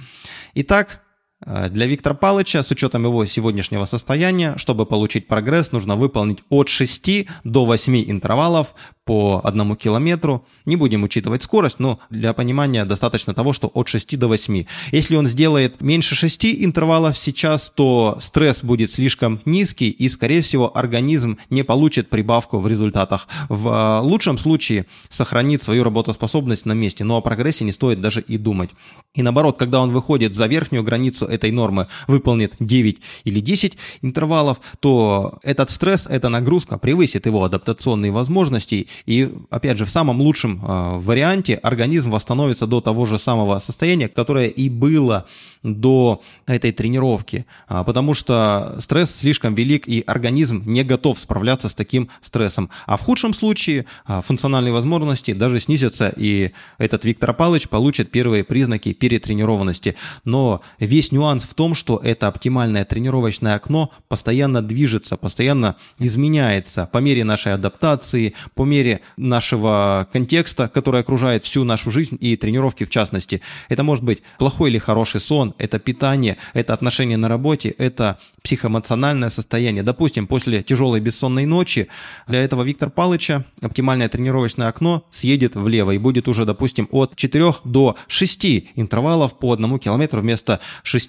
Итак, 0.54 1.00
Э, 1.00 1.09
для 1.46 1.86
Виктора 1.86 2.16
Палыча, 2.16 2.64
с 2.64 2.72
учетом 2.72 3.06
его 3.06 3.26
сегодняшнего 3.26 3.86
состояния, 3.86 4.56
чтобы 4.58 4.86
получить 4.86 5.28
прогресс, 5.28 5.72
нужно 5.72 5.96
выполнить 5.96 6.40
от 6.50 6.68
6 6.70 7.28
до 7.44 7.66
8 7.66 8.12
интервалов 8.12 8.74
по 9.10 9.42
одному 9.44 9.76
километру. 9.76 10.46
Не 10.66 10.76
будем 10.76 11.02
учитывать 11.02 11.42
скорость, 11.42 11.80
но 11.80 12.00
для 12.12 12.32
понимания 12.34 12.86
достаточно 12.86 13.34
того, 13.34 13.54
что 13.54 13.68
от 13.74 13.88
6 13.88 14.20
до 14.20 14.28
8. 14.28 14.66
Если 14.92 15.16
он 15.16 15.26
сделает 15.26 15.82
меньше 15.82 16.14
6 16.14 16.46
интервалов 16.46 17.18
сейчас, 17.18 17.72
то 17.74 18.20
стресс 18.22 18.64
будет 18.64 18.92
слишком 18.92 19.42
низкий 19.46 19.90
и, 19.90 20.08
скорее 20.10 20.44
всего, 20.44 20.78
организм 20.78 21.40
не 21.50 21.64
получит 21.64 22.10
прибавку 22.10 22.60
в 22.60 22.68
результатах. 22.68 23.28
В 23.50 23.70
э, 23.70 24.00
лучшем 24.02 24.38
случае 24.38 24.86
сохранит 25.10 25.64
свою 25.64 25.84
работоспособность 25.84 26.68
на 26.68 26.74
месте, 26.74 27.04
но 27.04 27.18
о 27.18 27.22
прогрессе 27.22 27.66
не 27.66 27.72
стоит 27.72 28.02
даже 28.02 28.22
и 28.22 28.38
думать. 28.38 28.70
И 29.16 29.24
наоборот, 29.24 29.58
когда 29.58 29.82
он 29.82 29.90
выходит 29.90 30.36
за 30.36 30.46
верхнюю 30.46 30.84
границу 30.84 31.26
этой 31.30 31.52
нормы, 31.52 31.88
выполнит 32.08 32.54
9 32.60 33.02
или 33.24 33.40
10 33.40 33.78
интервалов, 34.02 34.60
то 34.80 35.40
этот 35.44 35.70
стресс, 35.70 36.08
эта 36.08 36.30
нагрузка 36.30 36.78
превысит 36.78 37.26
его 37.26 37.44
адаптационные 37.44 38.12
возможности. 38.12 38.88
И 39.06 39.32
опять 39.50 39.78
же, 39.78 39.86
в 39.86 39.90
самом 39.90 40.22
лучшем 40.22 40.64
э, 40.64 41.00
варианте 41.00 41.56
организм 41.56 42.12
восстановится 42.12 42.68
до 42.68 42.82
того 42.82 43.06
же 43.06 43.20
самого 43.20 43.60
состояния, 43.60 44.08
которое 44.08 44.48
и 44.48 44.70
было 44.70 45.26
до 45.64 46.22
этой 46.46 46.72
тренировки. 46.72 47.46
А, 47.68 47.84
потому 47.84 48.14
что 48.14 48.78
стресс 48.80 49.16
слишком 49.16 49.56
велик, 49.56 49.88
и 49.88 50.04
организм 50.06 50.64
не 50.66 50.84
готов 50.84 51.20
справляться 51.20 51.70
с 51.70 51.74
таким 51.74 52.10
стрессом. 52.22 52.70
А 52.86 52.98
в 52.98 53.02
худшем 53.02 53.34
случае 53.34 53.86
а, 54.06 54.22
функциональные 54.22 54.74
возможности 54.74 55.34
даже 55.34 55.60
снизятся, 55.60 56.14
и 56.16 56.52
этот 56.78 57.06
Виктор 57.06 57.34
Палыч 57.34 57.68
получит 57.68 58.12
первые 58.12 58.44
признаки 58.44 58.94
перетренированности. 58.94 59.96
Но 60.24 60.62
весь 60.80 61.12
в 61.20 61.54
том, 61.54 61.76
что 61.76 62.00
это 62.04 62.28
оптимальное 62.28 62.86
тренировочное 62.86 63.56
окно 63.56 63.92
постоянно 64.08 64.62
движется, 64.62 65.18
постоянно 65.18 65.76
изменяется 66.00 66.90
по 66.92 67.00
мере 67.00 67.24
нашей 67.24 67.54
адаптации, 67.54 68.34
по 68.56 68.66
мере 68.66 69.02
нашего 69.18 70.08
контекста, 70.14 70.68
который 70.68 71.02
окружает 71.02 71.44
всю 71.44 71.64
нашу 71.64 71.92
жизнь 71.92 72.18
и 72.20 72.36
тренировки 72.38 72.84
в 72.84 72.90
частности. 72.90 73.42
Это 73.68 73.84
может 73.84 74.04
быть 74.04 74.22
плохой 74.38 74.70
или 74.70 74.78
хороший 74.78 75.22
сон, 75.22 75.54
это 75.58 75.80
питание, 75.80 76.38
это 76.54 76.74
отношения 76.74 77.18
на 77.18 77.28
работе, 77.28 77.70
это 77.70 78.18
психоэмоциональное 78.44 79.30
состояние. 79.30 79.84
Допустим, 79.84 80.28
после 80.28 80.64
тяжелой 80.64 81.00
бессонной 81.00 81.46
ночи 81.46 81.88
для 82.28 82.44
этого 82.44 82.64
Виктора 82.64 82.90
Палыча 82.90 83.46
оптимальное 83.62 84.10
тренировочное 84.10 84.68
окно 84.68 85.06
съедет 85.12 85.56
влево 85.56 85.92
и 85.92 85.98
будет 85.98 86.28
уже, 86.28 86.46
допустим, 86.46 86.88
от 86.92 87.16
4 87.16 87.56
до 87.64 87.98
6 88.08 88.46
интервалов 88.76 89.38
по 89.38 89.52
одному 89.52 89.80
километру 89.80 90.22
вместо 90.22 90.60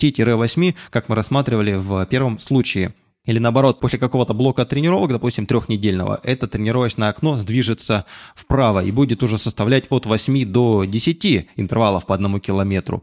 6-8, 0.00 0.74
как 0.90 1.08
мы 1.08 1.16
рассматривали 1.16 1.74
в 1.74 2.06
первом 2.06 2.38
случае. 2.38 2.94
Или 3.26 3.38
наоборот, 3.38 3.80
после 3.80 3.98
какого-то 3.98 4.32
блока 4.32 4.64
тренировок, 4.64 5.10
допустим, 5.12 5.46
трехнедельного, 5.46 6.20
это 6.22 6.48
тренировочное 6.48 7.10
окно 7.10 7.36
сдвижется 7.36 8.06
вправо 8.34 8.82
и 8.82 8.90
будет 8.90 9.22
уже 9.22 9.38
составлять 9.38 9.84
от 9.90 10.06
8 10.06 10.46
до 10.46 10.84
10 10.84 11.48
интервалов 11.56 12.06
по 12.06 12.14
одному 12.14 12.40
километру. 12.40 13.02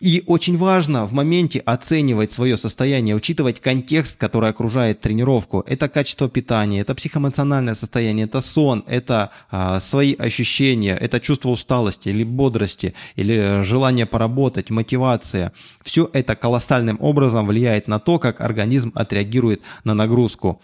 И 0.00 0.22
очень 0.26 0.56
важно 0.56 1.06
в 1.06 1.12
моменте 1.12 1.58
оценивать 1.60 2.32
свое 2.32 2.56
состояние, 2.56 3.16
учитывать 3.16 3.60
контекст, 3.60 4.16
который 4.16 4.50
окружает 4.50 5.00
тренировку. 5.00 5.64
Это 5.66 5.88
качество 5.88 6.28
питания, 6.28 6.80
это 6.80 6.94
психоэмоциональное 6.94 7.74
состояние, 7.74 8.26
это 8.26 8.40
сон, 8.40 8.84
это 8.86 9.30
а, 9.50 9.80
свои 9.80 10.14
ощущения, 10.14 10.96
это 10.96 11.18
чувство 11.18 11.48
усталости 11.50 12.10
или 12.10 12.22
бодрости, 12.22 12.94
или 13.16 13.62
желание 13.64 14.06
поработать, 14.06 14.70
мотивация. 14.70 15.52
Все 15.82 16.08
это 16.12 16.36
колоссальным 16.36 16.98
образом 17.00 17.46
влияет 17.46 17.88
на 17.88 17.98
то, 17.98 18.18
как 18.18 18.40
организм 18.40 18.92
отреагирует 18.94 19.62
на 19.84 19.94
нагрузку. 19.94 20.60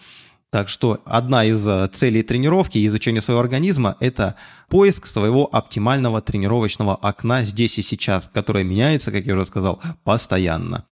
Так 0.51 0.69
что 0.69 1.01
одна 1.05 1.43
из 1.43 1.67
э, 1.67 1.89
целей 1.93 2.23
тренировки 2.23 2.77
и 2.77 2.87
изучения 2.87 3.21
своего 3.21 3.41
организма– 3.41 3.97
это 3.99 4.35
поиск 4.69 5.05
своего 5.05 5.53
оптимального 5.53 6.21
тренировочного 6.21 6.95
окна 6.95 7.43
здесь 7.43 7.77
и 7.77 7.81
сейчас, 7.81 8.29
которое 8.33 8.63
меняется, 8.63 9.11
как 9.11 9.25
я 9.25 9.33
уже 9.33 9.45
сказал, 9.45 9.81
постоянно. 10.03 10.85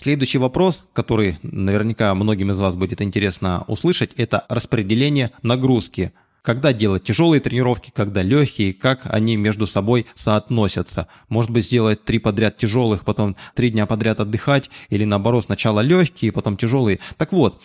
Следующий 0.00 0.38
вопрос, 0.38 0.84
который 0.92 1.38
наверняка 1.42 2.14
многим 2.14 2.52
из 2.52 2.60
вас 2.60 2.76
будет 2.76 3.02
интересно 3.02 3.64
услышать, 3.66 4.12
это 4.16 4.46
распределение 4.48 5.32
нагрузки. 5.42 6.12
Когда 6.42 6.72
делать 6.72 7.02
тяжелые 7.02 7.40
тренировки, 7.40 7.92
когда 7.92 8.22
легкие, 8.22 8.72
как 8.72 9.00
они 9.12 9.36
между 9.36 9.66
собой 9.66 10.06
соотносятся. 10.14 11.08
Может 11.28 11.50
быть 11.50 11.66
сделать 11.66 12.04
три 12.04 12.20
подряд 12.20 12.56
тяжелых, 12.56 13.04
потом 13.04 13.36
три 13.56 13.70
дня 13.70 13.86
подряд 13.86 14.20
отдыхать, 14.20 14.70
или 14.88 15.04
наоборот 15.04 15.44
сначала 15.44 15.80
легкие, 15.80 16.30
потом 16.30 16.56
тяжелые. 16.56 17.00
Так 17.16 17.32
вот, 17.32 17.60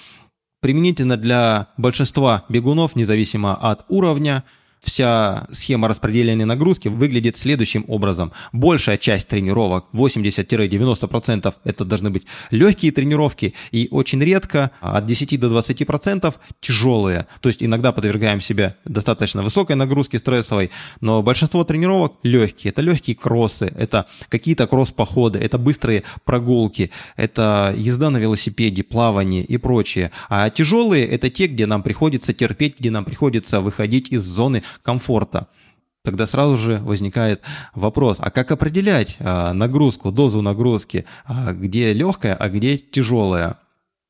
применительно 0.64 1.18
для 1.18 1.68
большинства 1.76 2.46
бегунов, 2.48 2.96
независимо 2.96 3.54
от 3.54 3.84
уровня, 3.90 4.46
вся 4.84 5.48
схема 5.52 5.88
распределения 5.88 6.46
нагрузки 6.46 6.90
выглядит 6.90 7.38
следующим 7.38 7.86
образом. 7.88 8.32
Большая 8.52 8.98
часть 8.98 9.28
тренировок, 9.28 9.86
80-90%, 9.94 11.54
это 11.64 11.86
должны 11.86 12.10
быть 12.10 12.24
легкие 12.52 12.92
тренировки, 12.92 13.54
и 13.72 13.88
очень 13.92 14.22
редко, 14.22 14.72
от 14.82 15.06
10 15.06 15.40
до 15.40 15.48
20% 15.48 16.34
тяжелые. 16.60 17.28
То 17.42 17.50
есть 17.50 17.64
иногда 17.64 17.92
подвергаем 17.92 18.42
себя 18.42 18.76
достаточно 18.86 19.42
высокой 19.42 19.76
нагрузке 19.76 20.20
стрессовой, 20.20 20.72
но 21.02 21.24
большинство 21.24 21.64
тренировок 21.64 22.14
легкие. 22.24 22.72
Это 22.72 22.82
легкие 22.82 23.16
кроссы, 23.16 23.74
это 23.78 24.08
какие-то 24.30 24.68
кросс-походы, 24.68 25.40
это 25.40 25.58
быстрые 25.58 26.04
прогулки, 26.26 26.92
это 27.16 27.74
езда 27.78 28.10
на 28.10 28.18
велосипеде, 28.18 28.84
плавание 28.84 29.44
и 29.44 29.58
прочее. 29.58 30.12
А 30.30 30.50
тяжелые 30.50 31.08
это 31.08 31.30
те, 31.30 31.48
где 31.48 31.66
нам 31.66 31.84
приходится 31.84 32.34
терпеть, 32.34 32.80
где 32.80 32.92
нам 32.92 33.06
приходится 33.06 33.62
выходить 33.62 34.12
из 34.12 34.24
зоны 34.24 34.64
комфорта. 34.82 35.48
Тогда 36.04 36.28
сразу 36.28 36.58
же 36.58 36.80
возникает 36.80 37.42
вопрос, 37.74 38.18
а 38.20 38.30
как 38.30 38.52
определять 38.52 39.16
а, 39.20 39.54
нагрузку, 39.54 40.12
дозу 40.12 40.42
нагрузки, 40.42 41.06
а, 41.24 41.54
где 41.54 41.94
легкая, 41.94 42.36
а 42.36 42.50
где 42.50 42.78
тяжелая? 42.78 43.58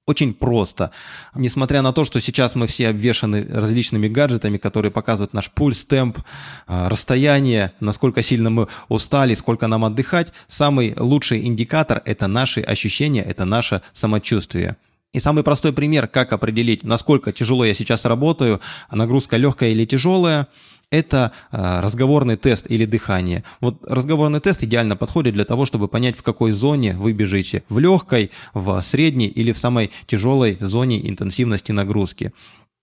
Очень 0.06 0.34
просто. 0.34 0.92
Несмотря 1.34 1.82
на 1.82 1.94
то, 1.94 2.04
что 2.04 2.20
сейчас 2.20 2.56
мы 2.56 2.68
все 2.68 2.90
обвешаны 2.90 3.48
различными 3.50 4.10
гаджетами, 4.10 4.58
которые 4.58 4.92
показывают 4.92 5.34
наш 5.34 5.50
пульс, 5.52 5.86
темп, 5.86 6.20
а, 6.68 6.90
расстояние, 6.90 7.74
насколько 7.80 8.22
сильно 8.22 8.50
мы 8.50 8.68
устали, 8.90 9.34
сколько 9.34 9.68
нам 9.68 9.86
отдыхать, 9.86 10.34
самый 10.50 10.94
лучший 10.98 11.46
индикатор– 11.46 12.02
это 12.06 12.28
наши 12.28 12.60
ощущения, 12.60 13.22
это 13.24 13.46
наше 13.46 13.82
самочувствие. 13.94 14.76
И 15.14 15.20
самый 15.20 15.44
простой 15.44 15.74
пример, 15.74 16.08
как 16.08 16.34
определить, 16.34 16.84
насколько 16.84 17.32
тяжело 17.32 17.64
я 17.64 17.76
сейчас 17.76 18.04
работаю, 18.04 18.60
нагрузка 18.92 19.38
легкая 19.38 19.70
или 19.70 19.86
тяжелая, 19.86 20.48
это 20.90 21.32
э, 21.52 21.80
разговорный 21.80 22.36
тест 22.36 22.66
или 22.70 22.86
дыхание. 22.86 23.44
Вот 23.62 23.84
разговорный 23.88 24.40
тест 24.40 24.64
идеально 24.64 24.96
подходит 24.96 25.34
для 25.36 25.46
того, 25.46 25.66
чтобы 25.66 25.88
понять, 25.88 26.18
в 26.18 26.24
какой 26.24 26.52
зоне 26.52 26.96
вы 26.96 27.14
бежите. 27.14 27.64
В 27.70 27.80
легкой, 27.80 28.32
в 28.54 28.82
средней 28.82 29.28
или 29.28 29.52
в 29.52 29.58
самой 29.58 29.92
тяжелой 30.08 30.58
зоне 30.60 31.08
интенсивности 31.08 31.72
нагрузки. 31.72 32.34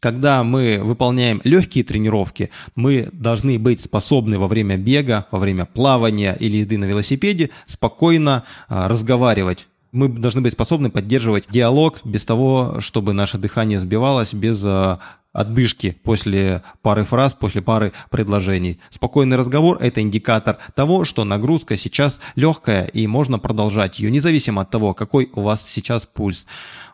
Когда 0.01 0.43
мы 0.45 0.81
выполняем 0.83 1.41
легкие 1.45 1.85
тренировки, 1.85 2.51
мы 2.75 3.11
должны 3.13 3.59
быть 3.59 3.83
способны 3.83 4.39
во 4.39 4.49
время 4.49 4.77
бега, 4.77 5.27
во 5.31 5.39
время 5.39 5.67
плавания 5.67 6.37
или 6.41 6.59
езды 6.59 6.79
на 6.79 6.87
велосипеде 6.87 7.51
спокойно 7.67 8.45
э, 8.69 8.87
разговаривать 8.87 9.67
мы 9.93 10.09
должны 10.09 10.41
быть 10.41 10.53
способны 10.53 10.91
поддерживать 10.91 11.45
диалог 11.51 12.01
без 12.05 12.25
того, 12.25 12.77
чтобы 12.81 13.13
наше 13.13 13.39
дыхание 13.39 13.81
сбивалось, 13.81 14.33
без 14.33 14.63
э, 14.65 14.99
отдышки 15.33 15.97
после 16.03 16.63
пары 16.83 17.05
фраз, 17.05 17.35
после 17.35 17.63
пары 17.63 17.93
предложений. 18.11 18.81
Спокойный 18.91 19.37
разговор– 19.37 19.79
это 19.81 20.01
индикатор 20.01 20.59
того, 20.75 21.05
что 21.05 21.25
нагрузка 21.25 21.77
сейчас 21.77 22.21
легкая 22.35 22.87
и 22.87 23.07
можно 23.07 23.39
продолжать 23.39 23.99
ее, 23.99 24.11
независимо 24.11 24.63
от 24.63 24.71
того, 24.71 24.95
какой 24.95 25.31
у 25.35 25.43
вас 25.43 25.65
сейчас 25.69 26.07
пульс. 26.07 26.47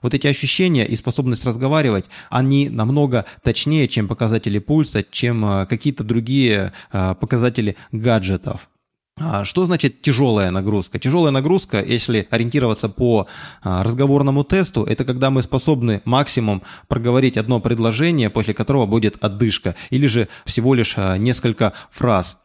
Вот 0.03 0.15
эти 0.15 0.27
ощущения 0.27 0.87
и 0.87 0.97
способность 0.97 1.45
разговаривать, 1.45 2.07
они 2.31 2.69
намного 2.69 3.25
точнее, 3.43 3.89
чем 3.89 4.09
показатели 4.09 4.59
пульса, 4.59 5.03
чем 5.03 5.45
э, 5.45 5.67
какие-то 5.67 6.05
другие 6.05 6.73
э, 6.93 7.15
показатели 7.19 7.77
гаджетов. 7.93 8.69
А, 9.19 9.45
что 9.45 9.65
значит 9.65 10.03
тяжелая 10.03 10.51
нагрузка? 10.51 10.99
Тяжелая 10.99 11.33
нагрузка, 11.33 11.83
если 11.83 12.29
ориентироваться 12.31 12.91
по 12.91 13.27
а, 13.63 13.83
разговорному 13.83 14.45
тесту, 14.45 14.85
это 14.85 15.07
когда 15.07 15.31
мы 15.31 15.43
способны 15.43 16.03
максимум 16.05 16.63
проговорить 16.87 17.39
одно 17.39 17.59
предложение, 17.61 18.29
после 18.29 18.53
которого 18.53 18.85
будет 18.85 19.17
отдышка, 19.25 19.75
или 19.89 20.07
же 20.07 20.29
всего 20.45 20.75
лишь 20.75 20.95
а, 20.99 21.17
несколько 21.17 21.73
фраз. 21.91 22.37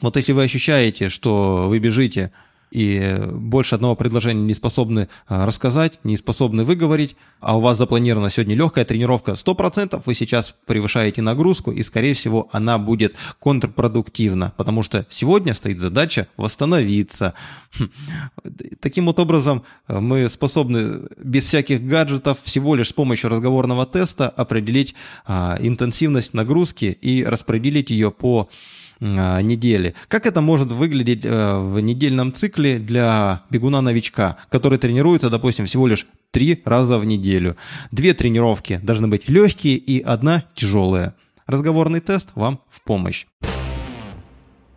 Вот 0.00 0.16
если 0.16 0.30
вы 0.32 0.44
ощущаете, 0.44 1.08
что 1.08 1.66
вы 1.68 1.80
бежите 1.80 2.30
и 2.72 3.28
больше 3.30 3.74
одного 3.74 3.94
предложения 3.94 4.40
не 4.40 4.54
способны 4.54 5.08
а, 5.28 5.44
рассказать, 5.44 6.00
не 6.04 6.16
способны 6.16 6.64
выговорить, 6.64 7.16
а 7.40 7.58
у 7.58 7.60
вас 7.60 7.76
запланирована 7.76 8.30
сегодня 8.30 8.56
легкая 8.56 8.86
тренировка 8.86 9.32
100%, 9.32 10.02
вы 10.06 10.14
сейчас 10.14 10.54
превышаете 10.64 11.20
нагрузку, 11.20 11.70
и, 11.70 11.82
скорее 11.82 12.14
всего, 12.14 12.48
она 12.50 12.78
будет 12.78 13.14
контрпродуктивна, 13.40 14.54
потому 14.56 14.82
что 14.82 15.06
сегодня 15.10 15.52
стоит 15.52 15.80
задача 15.80 16.28
восстановиться. 16.38 17.34
Хм. 17.78 17.90
Таким 18.80 19.06
вот 19.06 19.18
образом 19.20 19.64
э, 19.88 20.00
мы 20.00 20.30
способны 20.30 21.08
без 21.22 21.44
всяких 21.44 21.84
гаджетов 21.84 22.40
всего 22.42 22.74
лишь 22.74 22.88
с 22.88 22.92
помощью 22.94 23.28
разговорного 23.28 23.84
теста 23.84 24.30
определить 24.30 24.94
а, 25.26 25.58
интенсивность 25.60 26.32
нагрузки 26.32 26.86
и 26.86 27.22
распределить 27.22 27.90
ее 27.90 28.10
по 28.10 28.48
недели. 29.02 29.94
Как 30.08 30.26
это 30.26 30.40
может 30.40 30.70
выглядеть 30.70 31.24
э, 31.24 31.58
в 31.58 31.80
недельном 31.80 32.32
цикле 32.32 32.78
для 32.78 33.42
бегуна-новичка, 33.50 34.36
который 34.48 34.78
тренируется, 34.78 35.28
допустим, 35.28 35.66
всего 35.66 35.86
лишь 35.86 36.06
три 36.30 36.62
раза 36.64 36.98
в 36.98 37.04
неделю? 37.04 37.56
Две 37.90 38.14
тренировки 38.14 38.80
должны 38.82 39.08
быть 39.08 39.28
легкие 39.28 39.76
и 39.76 40.00
одна 40.00 40.44
тяжелая. 40.54 41.16
Разговорный 41.46 42.00
тест 42.00 42.28
вам 42.34 42.60
в 42.70 42.80
помощь. 42.82 43.26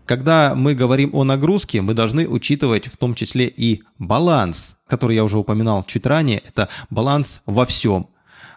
Когда 0.05 0.53
мы 0.55 0.75
говорим 0.75 1.11
о 1.13 1.23
нагрузке, 1.23 1.81
мы 1.81 1.93
должны 1.93 2.27
учитывать 2.27 2.87
в 2.87 2.97
том 2.97 3.15
числе 3.15 3.47
и 3.47 3.83
баланс, 3.97 4.75
который 4.87 5.15
я 5.15 5.23
уже 5.23 5.37
упоминал 5.37 5.83
чуть 5.83 6.05
ранее. 6.05 6.43
Это 6.47 6.69
баланс 6.89 7.41
во 7.45 7.65
всем. 7.65 8.09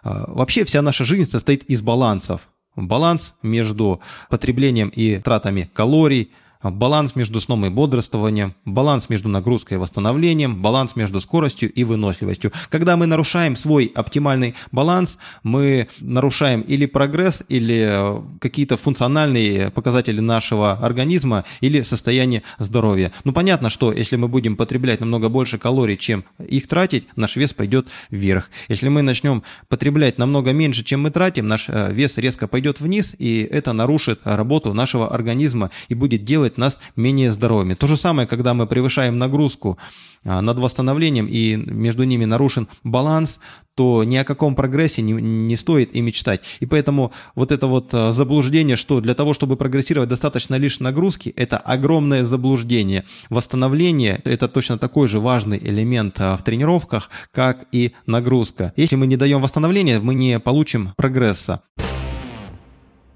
А, 0.03 0.25
вообще 0.27 0.63
вся 0.63 0.81
наша 0.81 1.05
жизнь 1.05 1.29
состоит 1.29 1.63
из 1.63 1.81
балансов 1.81 2.49
баланс 2.87 3.33
между 3.41 4.01
потреблением 4.29 4.89
и 4.89 5.17
тратами 5.19 5.69
калорий, 5.73 6.31
баланс 6.61 7.15
между 7.15 7.39
сном 7.39 7.65
и 7.65 7.69
бодрствованием, 7.69 8.53
баланс 8.65 9.09
между 9.09 9.29
нагрузкой 9.29 9.77
и 9.77 9.79
восстановлением, 9.79 10.61
баланс 10.61 10.95
между 10.95 11.21
скоростью 11.21 11.71
и 11.71 11.83
выносливостью. 11.85 12.51
Когда 12.69 12.97
мы 12.97 13.05
нарушаем 13.05 13.55
свой 13.55 13.91
оптимальный 13.95 14.55
баланс, 14.71 15.17
мы 15.43 15.87
нарушаем 16.01 16.61
или 16.61 16.85
прогресс, 16.85 17.43
или 17.47 17.87
э, 17.89 18.21
какие-то 18.41 18.75
функциональные 18.75 19.71
показатели 19.71 20.19
нашего 20.19 20.73
организма, 20.73 21.45
или 21.61 21.81
состояние 21.81 22.43
здоровья. 22.57 23.13
Ну 23.23 23.31
понятно, 23.31 23.69
что 23.69 23.93
если 23.93 24.17
мы 24.17 24.27
будем 24.27 24.57
потреблять 24.57 24.99
намного 24.99 25.29
больше 25.29 25.57
калорий, 25.57 25.95
чем 25.95 26.25
их 26.39 26.67
тратить, 26.67 27.05
наш 27.15 27.37
вес 27.37 27.53
пойдет 27.53 27.87
вверх. 28.09 28.49
Если 28.67 28.89
мы 28.89 29.01
начнем 29.01 29.43
потреблять 29.69 30.17
намного 30.17 30.51
меньше, 30.51 30.83
чем 30.83 31.03
мы 31.03 31.11
тратим, 31.11 31.47
наш 31.47 31.69
э, 31.69 31.93
вес 31.93 32.17
резко 32.17 32.47
пойдет 32.47 32.81
вниз, 32.81 33.15
и 33.17 33.47
это 33.49 33.71
нарушит 33.71 34.19
работу 34.25 34.73
нашего 34.73 35.13
организма 35.13 35.71
и 35.87 35.93
будет 35.93 36.25
делать 36.25 36.48
делать 36.49 36.57
нас 36.57 36.79
менее 36.95 37.31
здоровыми. 37.31 37.75
То 37.75 37.87
же 37.87 37.97
самое, 37.97 38.27
когда 38.27 38.53
мы 38.53 38.67
превышаем 38.67 39.17
нагрузку 39.17 39.77
а, 40.25 40.41
над 40.41 40.57
восстановлением 40.57 41.27
и 41.27 41.55
между 41.55 42.03
ними 42.03 42.25
нарушен 42.25 42.67
баланс, 42.83 43.39
то 43.75 44.03
ни 44.03 44.17
о 44.17 44.23
каком 44.23 44.55
прогрессе 44.55 45.01
не, 45.01 45.13
не 45.13 45.55
стоит 45.55 45.95
и 45.95 46.01
мечтать. 46.01 46.41
И 46.61 46.65
поэтому 46.65 47.11
вот 47.35 47.51
это 47.51 47.67
вот 47.67 47.93
а, 47.93 48.11
заблуждение, 48.11 48.75
что 48.75 49.01
для 49.01 49.13
того, 49.13 49.33
чтобы 49.33 49.55
прогрессировать, 49.55 50.09
достаточно 50.09 50.57
лишь 50.57 50.79
нагрузки, 50.79 51.33
это 51.35 51.57
огромное 51.57 52.25
заблуждение. 52.25 53.03
Восстановление– 53.29 54.21
это 54.25 54.47
точно 54.47 54.77
такой 54.77 55.07
же 55.07 55.19
важный 55.19 55.57
элемент 55.57 56.15
а, 56.19 56.35
в 56.35 56.43
тренировках, 56.43 57.09
как 57.31 57.67
и 57.71 57.91
нагрузка. 58.05 58.73
Если 58.77 58.97
мы 58.97 59.07
не 59.07 59.17
даем 59.17 59.41
восстановления, 59.41 59.99
мы 59.99 60.15
не 60.15 60.39
получим 60.39 60.93
прогресса. 60.97 61.61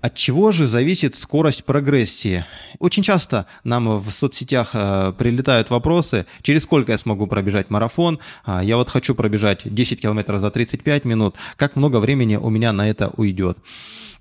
От 0.04 0.16
чего 0.16 0.52
же 0.52 0.68
зависит 0.68 1.16
скорость 1.16 1.64
прогрессии? 1.64 2.44
Очень 2.80 3.04
часто 3.04 3.46
нам 3.64 4.00
в 4.00 4.12
соцсетях 4.12 4.72
э, 4.74 5.14
прилетают 5.18 5.70
вопросы, 5.70 6.26
через 6.42 6.64
сколько 6.64 6.92
я 6.92 6.98
смогу 6.98 7.26
пробежать 7.26 7.70
марафон, 7.70 8.20
а, 8.44 8.62
я 8.62 8.76
вот 8.76 8.90
хочу 8.90 9.16
пробежать 9.16 9.62
10 9.64 10.02
километров 10.02 10.42
за 10.42 10.52
35 10.52 11.06
минут, 11.06 11.36
как 11.56 11.78
много 11.78 12.02
времени 12.02 12.36
у 12.36 12.50
меня 12.50 12.74
на 12.74 12.90
это 12.90 13.14
уйдет. 13.16 13.58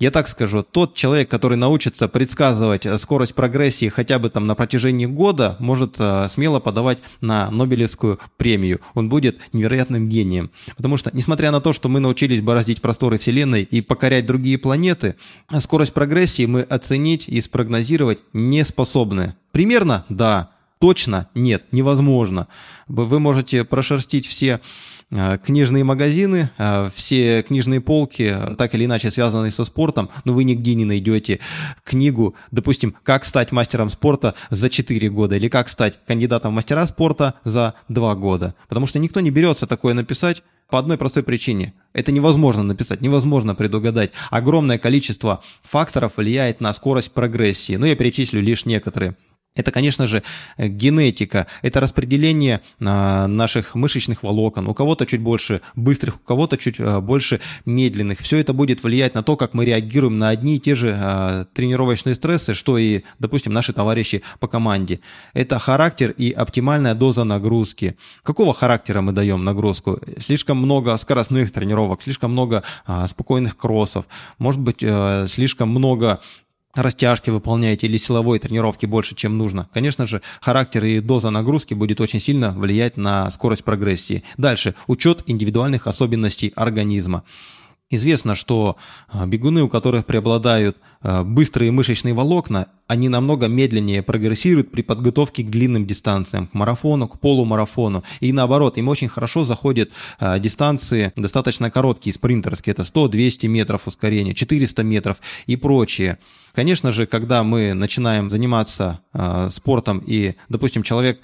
Я 0.03 0.11
так 0.11 0.27
скажу, 0.27 0.65
тот 0.65 0.95
человек, 0.95 1.29
который 1.29 1.57
научится 1.57 2.09
предсказывать 2.09 2.87
э, 2.87 2.99
скорость 2.99 3.37
прогрессии 3.37 3.89
хотя 3.89 4.19
бы 4.19 4.31
там 4.31 4.49
на 4.49 4.57
протяжении 4.57 5.07
года, 5.07 5.57
может 5.61 5.95
э, 5.99 6.29
смело 6.29 6.59
подавать 6.59 6.99
на 7.21 7.51
Нобелевскую 7.53 8.19
премию. 8.37 8.81
Он 8.95 9.09
будет 9.09 9.39
невероятным 9.53 10.09
гением. 10.09 10.51
Потому 10.77 10.97
что, 10.97 11.11
несмотря 11.13 11.53
на 11.53 11.61
то, 11.61 11.73
что 11.73 11.89
мы 11.89 12.01
научились 12.01 12.41
бороздить 12.41 12.81
просторы 12.81 13.19
Вселенной 13.19 13.63
и 13.63 13.81
покорять 13.81 14.27
другие 14.27 14.59
планеты, 14.59 15.15
скорость 15.61 15.72
прогрессии 15.91 16.47
мы 16.47 16.63
оценить 16.63 17.29
и 17.29 17.41
спрогнозировать 17.41 18.19
не 18.33 18.65
способны. 18.65 19.35
Примерно? 19.53 20.05
Да. 20.09 20.51
Точно? 20.83 21.29
Нет, 21.35 21.65
невозможно. 21.73 22.49
Вы 22.89 23.19
можете 23.21 23.65
прошерстить 23.65 24.27
все 24.27 24.61
Э, 25.15 25.37
книжные 25.37 25.85
магазины, 25.85 26.51
э, 26.57 26.89
все 26.95 27.43
книжные 27.43 27.83
полки, 27.83 28.35
так 28.57 28.75
или 28.75 28.87
иначе 28.87 29.11
связанные 29.11 29.53
со 29.53 29.67
спортом, 29.67 30.09
но 30.25 30.33
вы 30.33 30.45
нигде 30.45 30.75
не 30.75 30.87
найдете 30.87 31.39
книгу, 31.85 32.35
допустим, 32.51 32.95
«Как 33.03 33.27
стать 33.27 33.53
мастером 33.53 33.91
спорта 33.91 34.35
за 34.49 34.71
4 34.71 35.11
года» 35.11 35.37
или 35.37 35.49
«Как 35.49 35.69
стать 35.69 35.99
кандидатом 36.07 36.53
в 36.53 36.55
мастера 36.55 36.87
спорта 36.87 37.35
за 37.45 37.75
2 37.89 38.15
года». 38.15 38.55
Потому 38.71 38.87
что 38.87 38.99
никто 38.99 39.21
не 39.21 39.31
берется 39.31 39.67
такое 39.67 39.93
написать 39.93 40.43
по 40.71 40.79
одной 40.79 40.97
простой 40.97 41.23
причине. 41.23 41.75
Это 41.93 42.11
невозможно 42.11 42.63
написать, 42.63 43.03
невозможно 43.03 43.55
предугадать. 43.55 44.13
Огромное 44.31 44.79
количество 44.79 45.43
факторов 45.63 46.17
влияет 46.17 46.63
на 46.63 46.73
скорость 46.73 47.13
прогрессии. 47.13 47.77
Но 47.77 47.85
я 47.85 47.97
перечислю 47.97 48.41
лишь 48.41 48.65
некоторые. 48.65 49.15
Это, 49.55 49.71
конечно 49.71 50.07
же, 50.07 50.23
э, 50.57 50.69
генетика, 50.69 51.47
это 51.61 51.81
распределение 51.81 52.63
а, 52.81 53.27
наших 53.27 53.75
мышечных 53.75 54.23
волокон. 54.23 54.67
У 54.67 54.73
кого-то 54.73 55.05
чуть 55.05 55.21
больше 55.21 55.61
быстрых, 55.77 56.17
у 56.17 56.19
кого-то 56.21 56.57
чуть 56.57 56.77
а, 56.79 57.03
больше 57.03 57.41
медленных. 57.67 58.21
Все 58.21 58.39
это 58.39 58.55
будет 58.55 58.83
влиять 58.83 59.15
на 59.15 59.23
то, 59.23 59.37
как 59.37 59.53
мы 59.53 59.67
реагируем 59.67 60.19
на 60.19 60.31
одни 60.31 60.57
и 60.57 60.59
те 60.59 60.75
же 60.75 60.97
а, 60.99 61.45
тренировочные 61.53 62.15
стрессы, 62.15 62.55
что 62.55 62.79
и, 62.79 63.03
допустим, 63.19 63.53
наши 63.53 63.75
товарищи 63.75 64.23
по 64.41 64.49
команде. 64.49 65.01
Это 65.35 65.59
характер 65.59 66.13
и 66.13 66.31
оптимальная 66.31 66.95
доза 66.95 67.25
нагрузки. 67.25 67.97
Какого 68.23 68.55
характера 68.55 69.03
мы 69.03 69.13
даем 69.13 69.45
нагрузку? 69.45 70.01
Слишком 70.25 70.57
много 70.57 70.97
скоростных 70.97 71.53
тренировок, 71.53 72.03
слишком 72.03 72.33
много 72.33 72.63
спокойных 73.07 73.59
кроссов, 73.59 74.07
может 74.39 74.61
быть, 74.61 74.83
э, 74.83 75.27
слишком 75.29 75.69
много 75.69 76.21
растяжки 76.75 77.31
выполняете 77.31 77.87
или 77.87 77.97
силовой 77.97 78.39
тренировки 78.39 78.87
больше, 78.87 79.15
чем 79.15 79.39
нужно, 79.39 79.69
конечно 79.73 80.07
же, 80.07 80.23
характер 80.41 80.85
и 80.85 81.01
доза 81.01 81.31
нагрузки 81.31 81.75
будет 81.75 82.01
очень 82.01 82.21
сильно 82.21 82.51
влиять 82.53 82.97
на 82.97 83.31
скорость 83.31 83.65
прогрессии. 83.65 84.25
Дальше, 84.37 84.75
учет 84.87 85.23
индивидуальных 85.27 85.87
особенностей 85.87 86.53
организма. 86.57 87.25
Известно, 87.91 88.35
что 88.35 88.77
а, 89.09 89.27
бегуны, 89.27 89.63
у 89.63 89.69
которых 89.69 90.07
преобладают 90.07 90.79
быстрые 91.03 91.71
мышечные 91.71 92.15
волокна, 92.15 92.69
они 92.87 93.09
намного 93.09 93.49
медленнее 93.49 94.03
прогрессируют 94.03 94.71
при 94.71 94.83
подготовке 94.83 95.43
к 95.43 95.51
длинным 95.51 95.87
дистанциям, 95.87 96.47
к 96.47 96.55
марафону, 96.55 97.09
к 97.09 97.19
полумарафону. 97.19 98.05
И 98.21 98.33
наоборот, 98.33 98.79
им 98.79 98.89
очень 98.89 99.09
хорошо 99.09 99.45
заходят 99.45 99.91
а, 100.19 100.39
дистанции 100.39 101.13
достаточно 101.17 101.71
короткие, 101.71 102.15
спринтерские. 102.15 102.73
Это 102.73 102.83
100-200 102.83 103.49
метров 103.49 103.87
ускорения, 103.87 104.35
400 104.35 104.83
метров 104.83 105.19
и 105.47 105.57
прочие. 105.57 106.19
Конечно 106.55 106.93
же, 106.93 107.07
когда 107.07 107.43
мы 107.43 107.73
начинаем 107.73 108.29
заниматься 108.29 109.01
спортом 109.51 110.03
и, 110.07 110.35
допустим, 110.51 110.83
человек 110.83 111.21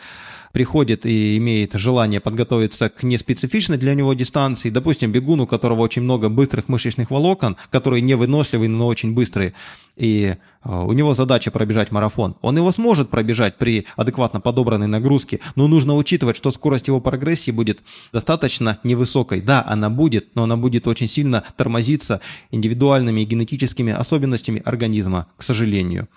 приходит 0.53 1.07
и 1.07 1.37
имеет 1.37 1.75
желание 1.75 2.21
подготовиться 2.21 2.89
к 2.89 3.03
неспецифичной 3.03 3.79
для 3.79 3.95
него 3.95 4.15
дистанции, 4.15 4.71
допустим, 4.71 5.13
бегун, 5.13 5.41
у 5.41 5.47
которого 5.47 5.81
очень 5.81 6.03
много 6.03 6.29
быстрых 6.29 6.69
мышечных 6.69 7.11
волокон, 7.11 7.57
которые 7.71 8.01
не 8.01 8.15
выносливые, 8.15 8.69
но 8.69 8.87
очень 8.87 9.15
быстрые, 9.15 9.55
и 9.99 10.37
э, 10.65 10.71
у 10.71 10.93
него 10.93 11.15
задача 11.15 11.51
пробежать 11.51 11.91
марафон. 11.91 12.37
Он 12.41 12.57
его 12.57 12.71
сможет 12.71 13.11
пробежать 13.11 13.59
при 13.59 13.87
адекватно 13.97 14.41
подобранной 14.41 14.87
нагрузке, 14.87 15.41
но 15.57 15.67
нужно 15.67 15.97
учитывать, 15.97 16.37
что 16.37 16.53
скорость 16.53 16.87
его 16.87 17.01
прогрессии 17.01 17.51
будет 17.51 17.81
достаточно 18.13 18.79
невысокой. 18.85 19.41
Да, 19.41 19.65
она 19.67 19.91
будет, 19.91 20.35
но 20.37 20.45
она 20.45 20.57
будет 20.57 20.87
очень 20.87 21.09
сильно 21.09 21.43
тормозиться 21.57 22.21
индивидуальными 22.51 23.25
генетическими 23.25 23.93
особенностями 23.93 24.63
организма, 24.65 25.27
к 25.37 25.43
сожалению. 25.43 26.09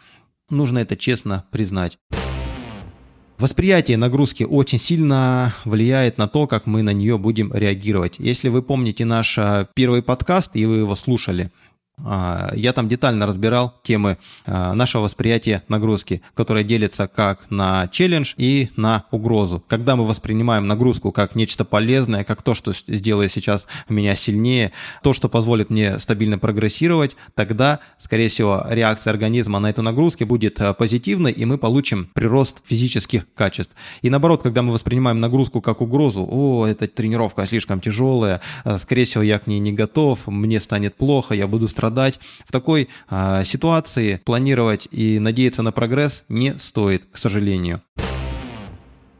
Нужно 0.49 0.79
это 0.79 0.95
честно 0.95 1.45
признать. 1.49 1.97
Восприятие 3.41 3.97
нагрузки 3.97 4.43
очень 4.43 4.77
сильно 4.77 5.51
влияет 5.65 6.19
на 6.19 6.27
то, 6.27 6.45
как 6.45 6.67
мы 6.67 6.83
на 6.83 6.91
нее 6.91 7.17
будем 7.17 7.51
реагировать. 7.51 8.19
Если 8.19 8.49
вы 8.49 8.61
помните 8.61 9.03
наш 9.03 9.35
а, 9.39 9.67
первый 9.73 10.03
подкаст 10.03 10.51
и 10.53 10.63
вы 10.67 10.75
его 10.75 10.93
слушали, 10.93 11.51
я 12.55 12.73
там 12.73 12.87
детально 12.87 13.25
разбирал 13.27 13.73
темы 13.83 14.17
а, 14.45 14.73
нашего 14.73 15.03
восприятия 15.03 15.63
нагрузки, 15.67 16.21
которая 16.33 16.63
делится 16.63 17.07
как 17.07 17.49
на 17.49 17.87
челлендж 17.89 18.33
и 18.37 18.69
на 18.75 19.05
угрозу. 19.11 19.63
Когда 19.67 19.95
мы 19.95 20.05
воспринимаем 20.05 20.67
нагрузку 20.67 21.11
как 21.11 21.35
нечто 21.35 21.65
полезное, 21.65 22.23
как 22.23 22.41
то, 22.41 22.53
что 22.53 22.73
сделает 22.73 23.31
сейчас 23.31 23.67
меня 23.89 24.15
сильнее, 24.15 24.71
то, 25.03 25.13
что 25.13 25.29
позволит 25.29 25.69
мне 25.69 25.99
стабильно 25.99 26.39
прогрессировать, 26.39 27.15
тогда, 27.35 27.79
скорее 27.99 28.29
всего, 28.29 28.65
реакция 28.69 29.11
организма 29.11 29.59
на 29.59 29.69
эту 29.69 29.81
нагрузку 29.81 30.25
будет 30.25 30.59
а, 30.61 30.73
позитивной, 30.73 31.31
и 31.31 31.45
мы 31.45 31.57
получим 31.57 32.09
прирост 32.13 32.61
физических 32.65 33.25
качеств. 33.33 33.75
И 34.01 34.09
наоборот, 34.09 34.43
когда 34.43 34.61
мы 34.61 34.73
воспринимаем 34.73 35.19
нагрузку 35.19 35.61
как 35.61 35.81
угрозу, 35.81 36.27
о, 36.29 36.65
эта 36.65 36.87
тренировка 36.87 37.45
слишком 37.45 37.79
тяжелая, 37.79 38.41
скорее 38.79 39.05
всего, 39.05 39.23
я 39.23 39.39
к 39.39 39.47
ней 39.47 39.59
не 39.59 39.71
готов, 39.71 40.27
мне 40.27 40.59
станет 40.59 40.95
плохо, 40.95 41.33
я 41.33 41.47
буду 41.47 41.67
страдать, 41.67 41.90
страдать. 41.91 42.19
В 42.45 42.51
такой 42.51 42.87
э, 43.09 43.43
ситуации 43.45 44.21
планировать 44.23 44.87
и 44.91 45.19
надеяться 45.19 45.61
на 45.61 45.71
прогресс 45.71 46.23
не 46.29 46.57
стоит, 46.57 47.03
к 47.11 47.17
сожалению. 47.17 47.81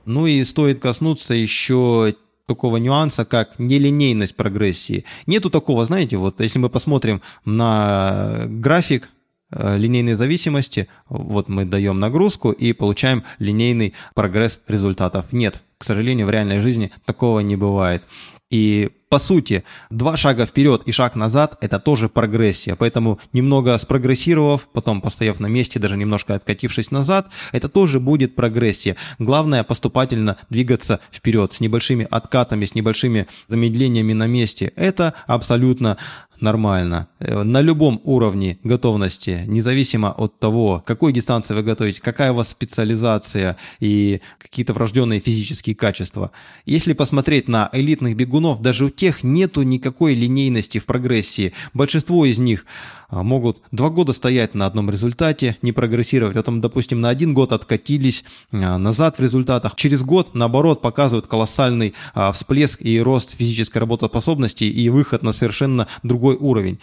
Ну 0.05 0.25
и 0.25 0.43
стоит 0.43 0.79
коснуться 0.79 1.33
еще 1.33 2.15
такого 2.47 2.77
нюанса, 2.77 3.23
как 3.23 3.59
нелинейность 3.59 4.35
прогрессии. 4.35 5.05
Нету 5.27 5.49
такого, 5.49 5.85
знаете, 5.85 6.17
вот 6.17 6.41
если 6.41 6.59
мы 6.59 6.69
посмотрим 6.69 7.21
на 7.45 8.45
график 8.47 9.09
э, 9.51 9.77
линейной 9.77 10.15
зависимости, 10.15 10.87
вот 11.09 11.49
мы 11.49 11.65
даем 11.65 11.99
нагрузку 11.99 12.51
и 12.51 12.73
получаем 12.73 13.23
линейный 13.39 13.93
прогресс 14.15 14.59
результатов. 14.67 15.25
Нет, 15.31 15.61
к 15.77 15.83
сожалению, 15.83 16.27
в 16.27 16.31
реальной 16.31 16.61
жизни 16.61 16.91
такого 17.05 17.41
не 17.41 17.55
бывает. 17.55 18.03
И 18.49 18.91
по 19.11 19.19
сути, 19.19 19.65
два 19.89 20.15
шага 20.15 20.45
вперед 20.45 20.83
и 20.85 20.93
шаг 20.93 21.15
назад– 21.15 21.57
это 21.61 21.79
тоже 21.79 22.07
прогрессия. 22.07 22.77
Поэтому 22.77 23.19
немного 23.33 23.77
спрогрессировав, 23.77 24.69
потом 24.71 25.01
постояв 25.01 25.41
на 25.41 25.47
месте, 25.47 25.79
даже 25.79 25.97
немножко 25.97 26.33
откатившись 26.33 26.91
назад, 26.91 27.27
это 27.51 27.67
тоже 27.67 27.99
будет 27.99 28.35
прогрессия. 28.35 28.95
Главное 29.19 29.65
поступательно 29.65 30.37
двигаться 30.49 31.01
вперед 31.11 31.51
с 31.51 31.59
небольшими 31.59 32.07
откатами, 32.09 32.63
с 32.63 32.73
небольшими 32.73 33.27
замедлениями 33.49 34.13
на 34.13 34.27
месте. 34.27 34.71
Это 34.77 35.13
абсолютно 35.27 35.97
нормально. 36.41 37.07
Э, 37.19 37.43
на 37.43 37.61
любом 37.61 38.01
уровне 38.03 38.59
готовности, 38.63 39.43
независимо 39.47 40.11
от 40.11 40.39
того, 40.39 40.83
какой 40.85 41.13
дистанции 41.13 41.53
вы 41.53 41.63
готовите, 41.63 42.01
какая 42.01 42.31
у 42.31 42.35
вас 42.35 42.49
специализация 42.49 43.57
и 43.79 44.21
какие-то 44.37 44.73
врожденные 44.73 45.19
физические 45.19 45.75
качества. 45.75 46.31
Если 46.65 46.93
посмотреть 46.93 47.47
на 47.47 47.69
элитных 47.73 48.15
бегунов, 48.15 48.61
даже 48.61 48.85
у 48.85 48.89
тех 48.89 49.23
нету 49.23 49.63
никакой 49.63 50.13
линейности 50.13 50.77
в 50.77 50.85
прогрессии. 50.85 51.53
Большинство 51.73 52.25
из 52.25 52.37
них 52.37 52.65
а, 53.11 53.23
могут 53.23 53.61
два 53.71 53.89
года 53.89 54.13
стоять 54.13 54.55
на 54.55 54.65
одном 54.65 54.89
результате, 54.89 55.57
не 55.61 55.73
прогрессировать, 55.73 56.35
потом, 56.35 56.61
допустим, 56.61 57.01
на 57.01 57.09
один 57.09 57.33
год 57.33 57.51
откатились 57.51 58.23
а, 58.51 58.77
назад 58.77 59.19
в 59.19 59.21
результатах. 59.21 59.75
Через 59.75 60.01
год, 60.01 60.33
наоборот, 60.33 60.81
показывают 60.81 61.27
колоссальный 61.27 61.93
а, 62.13 62.31
всплеск 62.31 62.81
и 62.81 62.99
рост 63.01 63.35
физической 63.35 63.79
работоспособности 63.79 64.63
и 64.63 64.89
выход 64.89 65.23
на 65.23 65.33
совершенно 65.33 65.87
другой 66.03 66.30
уровень. 66.39 66.79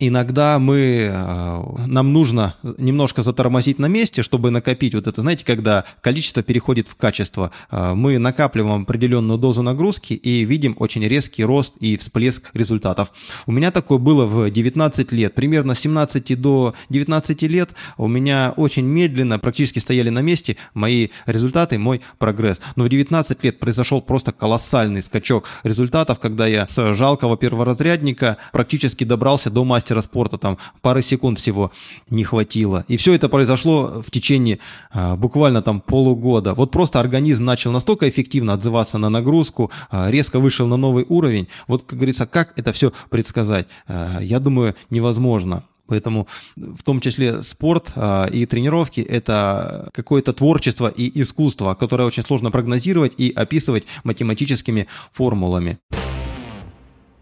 Иногда 0.00 0.58
мы, 0.58 1.08
э, 1.12 1.62
нам 1.86 2.12
нужно 2.12 2.56
немножко 2.78 3.22
затормозить 3.22 3.78
на 3.78 3.86
месте, 3.86 4.22
чтобы 4.22 4.50
накопить 4.50 4.92
вот 4.92 5.06
это, 5.06 5.20
знаете, 5.20 5.44
когда 5.44 5.84
количество 6.00 6.42
переходит 6.42 6.88
в 6.88 6.96
качество. 6.96 7.52
Э, 7.70 7.94
мы 7.94 8.18
накапливаем 8.18 8.82
определенную 8.82 9.38
дозу 9.38 9.62
нагрузки 9.62 10.14
и 10.14 10.44
видим 10.44 10.74
очень 10.78 11.06
резкий 11.06 11.44
рост 11.44 11.74
и 11.78 11.96
всплеск 11.96 12.50
результатов. 12.54 13.12
У 13.46 13.52
меня 13.52 13.70
такое 13.70 13.98
было 13.98 14.26
в 14.26 14.50
19 14.50 15.12
лет. 15.12 15.34
Примерно 15.34 15.76
с 15.76 15.80
17 15.80 16.40
до 16.40 16.74
19 16.88 17.42
лет 17.44 17.70
у 17.96 18.08
меня 18.08 18.52
очень 18.56 18.84
медленно, 18.84 19.38
практически 19.38 19.78
стояли 19.78 20.08
на 20.08 20.22
месте 20.22 20.56
мои 20.74 21.10
результаты, 21.26 21.78
мой 21.78 22.02
прогресс. 22.18 22.60
Но 22.74 22.82
в 22.82 22.88
19 22.88 23.44
лет 23.44 23.60
произошел 23.60 24.02
просто 24.02 24.32
колоссальный 24.32 25.02
скачок 25.02 25.44
результатов, 25.62 26.18
когда 26.18 26.48
я 26.48 26.66
с 26.66 26.94
жалкого 26.94 27.36
перворазрядника 27.36 28.38
практически 28.50 29.04
добрался 29.04 29.50
до 29.50 29.64
мастера 29.64 29.83
мастера 29.84 30.02
спорта, 30.02 30.38
там 30.38 30.58
пары 30.80 31.02
секунд 31.02 31.38
всего 31.38 31.70
не 32.10 32.24
хватило. 32.24 32.84
И 32.88 32.96
все 32.96 33.14
это 33.14 33.28
произошло 33.28 34.02
в 34.02 34.10
течение 34.10 34.58
а, 34.90 35.16
буквально 35.16 35.60
там 35.62 35.80
полугода. 35.80 36.54
Вот 36.54 36.70
просто 36.70 37.00
организм 37.00 37.44
начал 37.44 37.72
настолько 37.72 38.08
эффективно 38.08 38.54
отзываться 38.54 38.98
на 38.98 39.10
нагрузку, 39.10 39.70
а, 39.90 40.10
резко 40.10 40.40
вышел 40.40 40.66
на 40.66 40.76
новый 40.76 41.04
уровень. 41.08 41.48
Вот, 41.68 41.82
как 41.86 41.98
говорится, 41.98 42.26
как 42.26 42.58
это 42.58 42.72
все 42.72 42.92
предсказать? 43.10 43.66
А, 43.86 44.20
я 44.20 44.40
думаю, 44.40 44.74
невозможно. 44.90 45.64
Поэтому 45.86 46.26
в 46.56 46.82
том 46.82 47.00
числе 47.00 47.42
спорт 47.42 47.92
а, 47.94 48.26
и 48.32 48.46
тренировки– 48.46 49.00
это 49.08 49.90
какое-то 49.92 50.32
творчество 50.32 50.88
и 50.88 51.20
искусство, 51.20 51.74
которое 51.74 52.04
очень 52.04 52.24
сложно 52.24 52.50
прогнозировать 52.50 53.12
и 53.18 53.30
описывать 53.36 53.84
математическими 54.02 54.86
формулами 55.12 55.78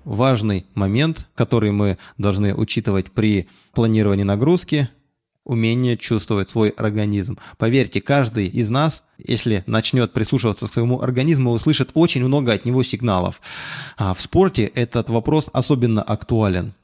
важный 0.04 0.66
момент, 0.74 1.28
который 1.34 1.70
мы 1.70 1.98
должны 2.18 2.54
учитывать 2.54 3.10
при 3.10 3.48
планировании 3.72 4.24
нагрузки– 4.24 4.88
умение 5.44 5.96
чувствовать 5.96 6.50
свой 6.50 6.70
организм. 6.70 7.38
Поверьте, 7.58 8.00
каждый 8.00 8.46
из 8.46 8.70
нас, 8.70 9.02
если 9.18 9.64
начнет 9.66 10.12
прислушиваться 10.12 10.66
к 10.66 10.72
своему 10.72 11.00
организму, 11.00 11.50
услышит 11.50 11.90
очень 11.94 12.24
много 12.24 12.52
от 12.52 12.64
него 12.64 12.82
сигналов. 12.82 13.40
А 13.96 14.14
в 14.14 14.20
спорте 14.20 14.64
этот 14.66 15.10
вопрос 15.10 15.50
особенно 15.52 16.02
актуален. 16.02 16.74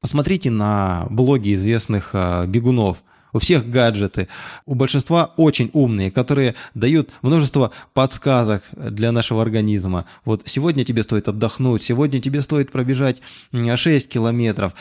Посмотрите 0.00 0.50
на 0.50 1.06
блоги 1.10 1.54
известных 1.54 2.10
а, 2.12 2.46
бегунов– 2.46 3.02
у 3.36 3.38
всех 3.38 3.68
гаджеты, 3.68 4.28
у 4.64 4.74
большинства 4.74 5.32
очень 5.36 5.70
умные, 5.72 6.10
которые 6.10 6.54
дают 6.74 7.10
множество 7.22 7.70
подсказок 7.92 8.62
для 8.72 9.12
нашего 9.12 9.42
организма. 9.42 10.06
Вот 10.24 10.42
сегодня 10.46 10.84
тебе 10.84 11.02
стоит 11.02 11.28
отдохнуть, 11.28 11.82
сегодня 11.82 12.20
тебе 12.20 12.42
стоит 12.42 12.72
пробежать 12.72 13.18
6 13.52 14.08
километров, 14.08 14.72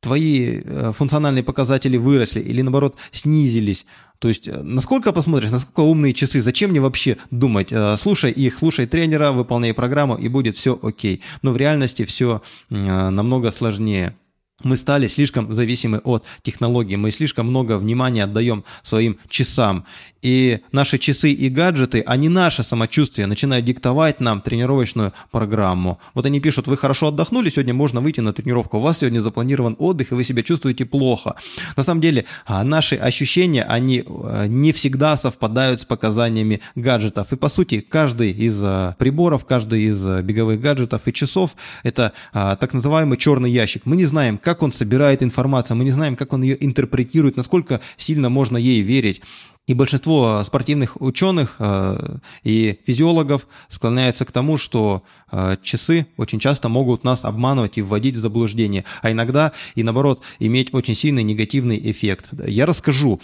твои 0.00 0.62
э, 0.64 0.92
функциональные 0.96 1.44
показатели 1.44 1.98
выросли 1.98 2.40
или 2.40 2.62
наоборот 2.62 2.96
снизились. 3.12 3.86
То 4.18 4.28
есть, 4.28 4.48
э, 4.48 4.62
насколько 4.62 5.12
посмотришь, 5.12 5.50
насколько 5.50 5.80
умные 5.80 6.14
часы, 6.14 6.40
зачем 6.40 6.70
мне 6.70 6.80
вообще 6.80 7.18
думать? 7.30 7.68
Э, 7.70 7.96
слушай 7.98 8.30
их, 8.32 8.58
слушай 8.58 8.86
тренера, 8.86 9.32
выполняй 9.32 9.74
программу, 9.74 10.16
и 10.16 10.28
будет 10.28 10.56
все 10.56 10.78
окей. 10.82 11.20
Но 11.42 11.52
в 11.52 11.58
реальности 11.58 12.06
все 12.06 12.40
намного 12.70 13.50
сложнее 13.50 14.16
мы 14.62 14.76
стали 14.76 15.08
слишком 15.08 15.52
зависимы 15.52 15.98
от 15.98 16.24
технологий, 16.42 16.96
мы 16.96 17.10
слишком 17.10 17.46
много 17.46 17.78
внимания 17.78 18.24
отдаем 18.24 18.64
своим 18.82 19.18
часам. 19.28 19.84
И 20.22 20.60
наши 20.72 20.98
часы 20.98 21.32
и 21.32 21.48
гаджеты, 21.48 22.02
они 22.06 22.28
наше 22.28 22.62
самочувствие 22.62 23.26
начинают 23.26 23.64
диктовать 23.64 24.20
нам 24.20 24.42
тренировочную 24.42 25.12
программу. 25.30 25.98
Вот 26.14 26.26
они 26.26 26.40
пишут, 26.40 26.66
вы 26.66 26.76
хорошо 26.76 27.08
отдохнули, 27.08 27.48
сегодня 27.48 27.72
можно 27.72 28.00
выйти 28.00 28.20
на 28.20 28.32
тренировку, 28.32 28.78
у 28.78 28.80
вас 28.80 28.98
сегодня 28.98 29.20
запланирован 29.20 29.76
отдых, 29.78 30.12
и 30.12 30.14
вы 30.14 30.24
себя 30.24 30.42
чувствуете 30.42 30.84
плохо. 30.84 31.36
На 31.76 31.82
самом 31.82 32.00
деле, 32.02 32.26
а, 32.44 32.62
наши 32.64 32.96
ощущения, 32.96 33.62
они 33.62 34.04
э, 34.06 34.46
не 34.48 34.72
всегда 34.72 35.16
совпадают 35.16 35.82
с 35.82 35.84
показаниями 35.84 36.60
гаджетов. 36.74 37.32
И 37.32 37.36
по 37.36 37.48
сути, 37.48 37.80
каждый 37.80 38.32
из 38.32 38.60
э, 38.62 38.94
приборов, 38.98 39.46
каждый 39.46 39.84
из 39.84 40.04
э, 40.04 40.22
беговых 40.22 40.60
гаджетов 40.60 41.02
и 41.06 41.12
часов, 41.12 41.56
это 41.82 42.12
а, 42.32 42.56
так 42.56 42.74
называемый 42.74 43.16
черный 43.16 43.50
ящик. 43.50 43.86
Мы 43.86 43.96
не 43.96 44.04
знаем, 44.04 44.36
как 44.36 44.49
как 44.50 44.64
он 44.64 44.72
собирает 44.72 45.22
информацию, 45.22 45.76
мы 45.76 45.84
не 45.84 45.92
знаем, 45.92 46.16
как 46.16 46.32
он 46.32 46.42
ее 46.42 46.56
интерпретирует, 46.64 47.36
насколько 47.36 47.80
сильно 47.96 48.30
можно 48.30 48.56
ей 48.56 48.80
верить. 48.80 49.22
И 49.68 49.74
большинство 49.74 50.42
спортивных 50.44 51.00
ученых 51.00 51.54
э, 51.60 52.16
и 52.42 52.80
физиологов 52.84 53.46
склоняются 53.68 54.24
к 54.24 54.32
тому, 54.32 54.56
что 54.56 55.04
э, 55.30 55.56
часы 55.62 56.08
очень 56.16 56.40
часто 56.40 56.68
могут 56.68 57.04
нас 57.04 57.24
обманывать 57.24 57.78
и 57.78 57.82
вводить 57.82 58.16
в 58.16 58.18
заблуждение, 58.18 58.84
а 59.02 59.12
иногда 59.12 59.52
и 59.76 59.84
наоборот 59.84 60.22
иметь 60.40 60.74
очень 60.74 60.96
сильный 60.96 61.22
негативный 61.22 61.78
эффект. 61.92 62.30
Я 62.44 62.66
расскажу 62.66 63.20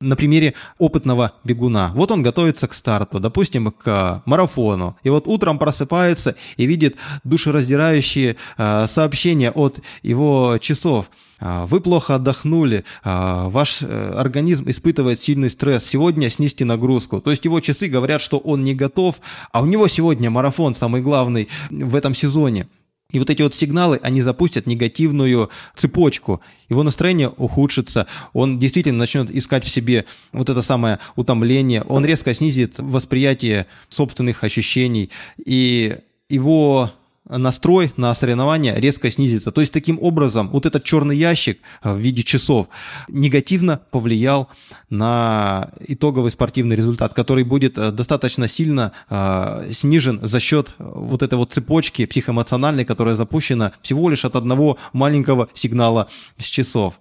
на 0.00 0.14
примере 0.14 0.54
опытного 0.78 1.32
бегуна. 1.42 1.90
Вот 1.94 2.12
он 2.12 2.22
готовится 2.22 2.68
к 2.68 2.74
старту, 2.74 3.18
допустим, 3.18 3.72
к 3.72 4.22
марафону. 4.26 4.96
И 5.02 5.10
вот 5.10 5.26
утром 5.26 5.58
просыпается 5.58 6.36
и 6.56 6.66
видит 6.66 6.96
душераздирающие 7.24 8.36
э, 8.56 8.86
сообщения 8.86 9.50
от 9.50 9.80
его 10.02 10.58
часов. 10.60 11.10
А, 11.40 11.66
вы 11.66 11.80
плохо 11.80 12.16
отдохнули, 12.16 12.84
а, 13.02 13.48
ваш 13.48 13.82
э, 13.82 14.12
организм 14.16 14.70
испытывает 14.70 15.20
сильный 15.20 15.50
стресс, 15.50 15.84
сегодня 15.84 16.30
снести 16.30 16.64
нагрузку. 16.64 17.20
То 17.20 17.30
есть 17.30 17.44
его 17.44 17.58
часы 17.60 17.88
говорят, 17.88 18.20
что 18.20 18.38
он 18.38 18.62
не 18.62 18.74
готов, 18.74 19.20
а 19.52 19.62
у 19.62 19.66
него 19.66 19.88
сегодня 19.88 20.30
марафон 20.30 20.74
самый 20.76 21.00
главный 21.00 21.48
в 21.70 21.94
этом 21.94 22.14
сезоне. 22.14 22.68
И 23.10 23.18
вот 23.18 23.30
эти 23.30 23.40
вот 23.40 23.54
сигналы, 23.54 23.98
они 24.02 24.20
запустят 24.20 24.66
негативную 24.66 25.48
цепочку. 25.74 26.42
Его 26.68 26.82
настроение 26.82 27.30
ухудшится, 27.30 28.06
он 28.34 28.58
действительно 28.58 28.98
начнет 28.98 29.34
искать 29.34 29.64
в 29.64 29.70
себе 29.70 30.04
вот 30.32 30.50
это 30.50 30.60
самое 30.60 30.98
утомление, 31.16 31.84
он 31.84 32.04
резко 32.04 32.34
снизит 32.34 32.74
восприятие 32.76 33.66
собственных 33.88 34.44
ощущений, 34.44 35.08
и 35.42 36.00
его 36.28 36.92
настрой 37.28 37.92
на 37.96 38.14
соревнования 38.14 38.74
резко 38.74 39.10
снизится. 39.10 39.52
То 39.52 39.60
есть 39.60 39.72
таким 39.72 39.98
образом 40.00 40.48
вот 40.50 40.66
этот 40.66 40.84
черный 40.84 41.16
ящик 41.16 41.60
в 41.82 41.96
виде 41.96 42.22
часов 42.22 42.68
негативно 43.08 43.80
повлиял 43.90 44.48
на 44.90 45.70
итоговый 45.86 46.30
спортивный 46.30 46.76
результат, 46.76 47.14
который 47.14 47.44
будет 47.44 47.76
э, 47.78 47.92
достаточно 47.92 48.48
сильно 48.48 48.92
э, 49.10 49.68
снижен 49.72 50.20
за 50.22 50.40
счет 50.40 50.74
вот 50.78 51.22
этой 51.22 51.34
вот 51.34 51.52
цепочки 51.52 52.06
психоэмоциональной, 52.06 52.84
которая 52.84 53.16
запущена 53.16 53.72
всего 53.82 54.08
лишь 54.08 54.24
от 54.24 54.36
одного 54.36 54.78
маленького 54.92 55.48
сигнала 55.54 56.08
с 56.38 56.44
часов. 56.44 57.00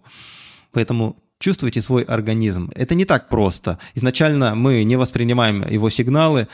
Поэтому 0.72 1.18
чувствуйте 1.40 1.82
свой 1.82 2.04
организм. 2.04 2.72
Это 2.76 2.96
не 2.96 3.06
так 3.06 3.30
просто. 3.30 3.80
Изначально 3.96 4.56
мы 4.56 4.84
не 4.84 4.96
воспринимаем 4.96 5.68
его 5.68 5.90
сигналы, 5.90 6.48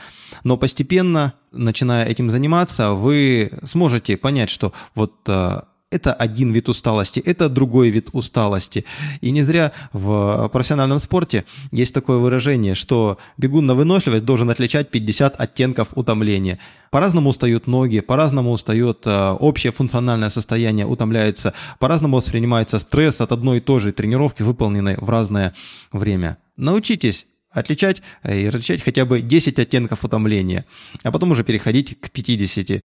но 0.44 0.56
постепенно, 0.56 1.34
начиная 1.52 2.04
этим 2.04 2.30
заниматься, 2.30 2.92
вы 2.92 3.50
сможете 3.64 4.16
понять, 4.16 4.50
что 4.50 4.72
вот 4.94 5.14
э, 5.26 5.60
это 5.94 6.12
один 6.12 6.52
вид 6.52 6.68
усталости, 6.68 7.20
это 7.20 7.48
другой 7.48 7.90
вид 7.90 8.08
усталости. 8.12 8.84
И 9.20 9.30
не 9.30 9.42
зря 9.42 9.72
в 9.92 10.48
профессиональном 10.52 10.98
спорте 10.98 11.44
есть 11.70 11.94
такое 11.94 12.18
выражение, 12.18 12.74
что 12.74 13.18
бегун 13.38 13.66
на 13.66 13.74
выносливость 13.74 14.24
должен 14.24 14.50
отличать 14.50 14.90
50 14.90 15.40
оттенков 15.40 15.88
утомления. 15.94 16.58
По-разному 16.90 17.30
устают 17.30 17.66
ноги, 17.66 18.00
по-разному 18.00 18.50
устает 18.52 19.02
э, 19.04 19.30
общее 19.32 19.72
функциональное 19.72 20.30
состояние, 20.30 20.86
утомляется, 20.86 21.54
по-разному 21.78 22.16
воспринимается 22.16 22.78
стресс 22.78 23.20
от 23.20 23.32
одной 23.32 23.58
и 23.58 23.60
той 23.60 23.80
же 23.80 23.92
тренировки, 23.92 24.42
выполненной 24.42 24.96
в 24.96 25.10
разное 25.10 25.54
время. 25.92 26.38
Научитесь 26.56 27.26
отличать 27.50 28.02
э, 28.22 28.42
и 28.42 28.48
различать 28.48 28.82
хотя 28.82 29.04
бы 29.04 29.20
10 29.20 29.58
оттенков 29.58 30.04
утомления, 30.04 30.66
а 31.02 31.10
потом 31.10 31.30
уже 31.30 31.44
переходить 31.44 31.98
к 32.00 32.10
50. 32.10 32.80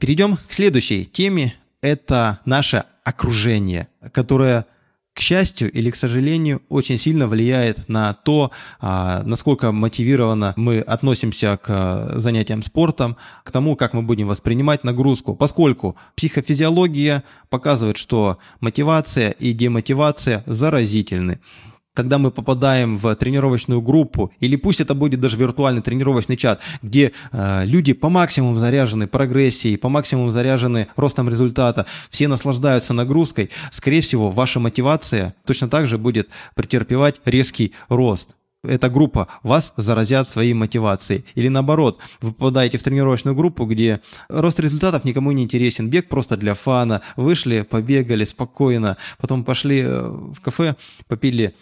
Перейдем 0.00 0.38
к 0.48 0.52
следующей 0.54 1.04
теме. 1.04 1.56
Это 1.82 2.40
наше 2.46 2.84
окружение, 3.04 3.88
которое 4.12 4.64
к 5.12 5.20
счастью 5.20 5.70
или 5.70 5.90
к 5.90 5.96
сожалению, 5.96 6.62
очень 6.70 6.98
сильно 6.98 7.26
влияет 7.26 7.86
на 7.88 8.14
то, 8.14 8.50
а, 8.80 9.22
насколько 9.24 9.72
мотивированно 9.72 10.54
мы 10.56 10.80
относимся 10.80 11.58
к 11.62 12.12
занятиям 12.18 12.62
спортом, 12.62 13.18
к 13.44 13.50
тому, 13.50 13.76
как 13.76 13.92
мы 13.92 14.00
будем 14.00 14.28
воспринимать 14.28 14.84
нагрузку, 14.84 15.36
поскольку 15.36 15.96
психофизиология 16.16 17.22
показывает, 17.50 17.98
что 17.98 18.38
мотивация 18.60 19.32
и 19.32 19.52
демотивация 19.52 20.42
заразительны 20.46 21.40
когда 21.94 22.18
мы 22.18 22.30
попадаем 22.30 22.98
в 22.98 23.14
тренировочную 23.16 23.80
группу, 23.80 24.32
или 24.40 24.56
пусть 24.56 24.80
это 24.80 24.94
будет 24.94 25.20
даже 25.20 25.36
виртуальный 25.36 25.82
тренировочный 25.82 26.36
чат, 26.36 26.60
где 26.82 27.12
э, 27.32 27.62
люди 27.64 27.92
по 27.92 28.08
максимуму 28.08 28.56
заряжены 28.58 29.06
прогрессией, 29.06 29.76
по 29.76 29.88
максимуму 29.88 30.30
заряжены 30.30 30.88
ростом 30.96 31.28
результата, 31.28 31.86
все 32.10 32.28
наслаждаются 32.28 32.94
нагрузкой, 32.94 33.50
скорее 33.72 34.02
всего, 34.02 34.30
ваша 34.30 34.60
мотивация 34.60 35.34
точно 35.44 35.68
так 35.68 35.86
же 35.86 35.98
будет 35.98 36.28
претерпевать 36.54 37.16
резкий 37.24 37.74
рост 37.88 38.30
эта 38.62 38.90
группа 38.90 39.28
вас 39.42 39.72
заразят 39.76 40.28
своей 40.28 40.52
мотивацией. 40.52 41.24
Или 41.34 41.48
наоборот, 41.48 41.98
вы 42.20 42.32
попадаете 42.32 42.78
в 42.78 42.82
тренировочную 42.82 43.34
группу, 43.34 43.64
где 43.64 44.00
рост 44.28 44.60
результатов 44.60 45.04
никому 45.04 45.32
не 45.32 45.42
интересен, 45.42 45.88
бег 45.88 46.08
просто 46.08 46.36
для 46.36 46.54
фана, 46.54 47.02
вышли, 47.16 47.62
побегали 47.62 48.24
спокойно, 48.24 48.96
потом 49.18 49.44
пошли 49.44 49.80
э, 49.80 50.00
в 50.00 50.40
кафе, 50.40 50.76
попили 51.08 51.54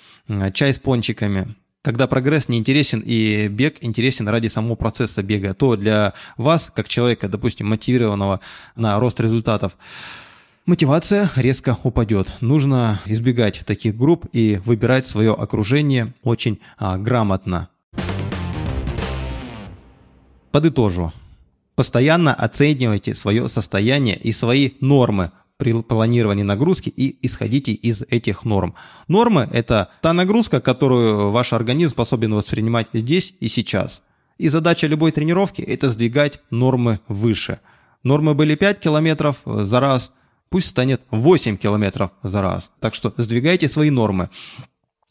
чай 0.55 0.73
с 0.73 0.79
пончиками. 0.79 1.55
Когда 1.83 2.09
прогресс 2.09 2.49
не 2.49 2.59
интересен 2.59 3.03
и 3.07 3.47
бег 3.49 3.77
интересен 3.81 4.29
ради 4.29 4.49
самого 4.49 4.75
процесса 4.75 5.23
бега, 5.23 5.55
то 5.55 5.77
для 5.77 6.15
вас, 6.37 6.71
как 6.75 6.89
человека, 6.89 7.29
допустим, 7.29 7.69
мотивированного 7.69 8.41
на 8.75 8.99
рост 8.99 9.21
результатов, 9.21 9.79
мотивация 10.69 11.31
резко 11.35 11.79
упадет. 11.83 12.31
Нужно 12.43 13.01
избегать 13.07 13.63
таких 13.65 13.97
групп 13.97 14.27
и 14.33 14.61
выбирать 14.67 15.07
свое 15.07 15.33
окружение 15.33 16.13
очень 16.23 16.61
а, 16.77 16.99
грамотно. 16.99 17.71
Подытожу. 20.53 21.13
Постоянно 21.75 22.35
оценивайте 22.35 23.15
свое 23.15 23.49
состояние 23.49 24.17
и 24.17 24.31
свои 24.31 24.73
нормы 24.81 25.33
при 25.57 25.73
планировании 25.83 26.43
нагрузки 26.43 26.91
и 26.91 27.19
исходите 27.27 27.73
из 27.73 28.03
этих 28.03 28.45
норм. 28.45 28.75
Нормы– 29.09 29.49
это 29.53 29.89
та 30.03 30.13
нагрузка, 30.13 30.61
которую 30.61 31.31
ваш 31.31 31.53
организм 31.55 31.93
способен 31.93 32.35
воспринимать 32.35 32.89
здесь 32.93 33.35
и 33.41 33.49
сейчас. 33.49 34.03
И 34.37 34.49
задача 34.49 34.87
любой 34.87 35.13
тренировки– 35.13 35.63
это 35.63 35.89
сдвигать 35.89 36.41
нормы 36.51 37.01
выше. 37.09 37.61
Нормы 38.03 38.35
были 38.35 38.55
5 38.55 38.81
километров 38.81 39.37
за 39.45 39.81
раз, 39.81 40.13
пусть 40.51 40.69
станет 40.69 41.03
8 41.11 41.57
километров 41.57 42.11
за 42.23 42.43
раз. 42.43 42.71
Так 42.81 42.95
что 42.95 43.13
сдвигайте 43.17 43.69
свои 43.69 43.91
нормы. 43.91 44.31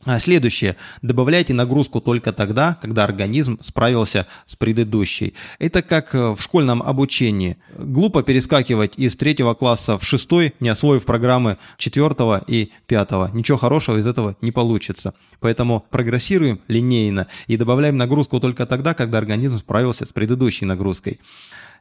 А 0.07 0.19
следующее. 0.19 0.77
Добавляйте 1.01 1.53
нагрузку 1.53 1.99
только 1.99 2.31
тогда, 2.31 2.77
когда 2.81 3.03
организм 3.03 3.59
справился 3.61 4.25
с 4.45 4.55
предыдущей. 4.55 5.33
Это 5.59 5.81
как 5.81 6.15
э, 6.15 6.33
в 6.33 6.39
школьном 6.39 6.81
обучении. 6.81 7.57
Глупо 7.77 8.23
перескакивать 8.23 8.93
из 8.95 9.17
третьего 9.17 9.53
класса 9.53 9.97
в 9.97 10.05
шестой, 10.05 10.53
не 10.61 10.69
освоив 10.69 11.03
программы 11.03 11.57
четвертого 11.77 12.41
и 12.47 12.71
пятого. 12.85 13.29
Ничего 13.33 13.57
хорошего 13.57 13.97
из 13.97 14.07
этого 14.07 14.37
не 14.39 14.53
получится. 14.53 15.13
Поэтому 15.41 15.85
прогрессируем 15.89 16.61
линейно 16.69 17.27
и 17.47 17.57
добавляем 17.57 17.97
нагрузку 17.97 18.39
только 18.39 18.65
тогда, 18.65 18.93
когда 18.93 19.17
организм 19.17 19.57
справился 19.57 20.05
с 20.05 20.13
предыдущей 20.13 20.63
нагрузкой. 20.63 21.19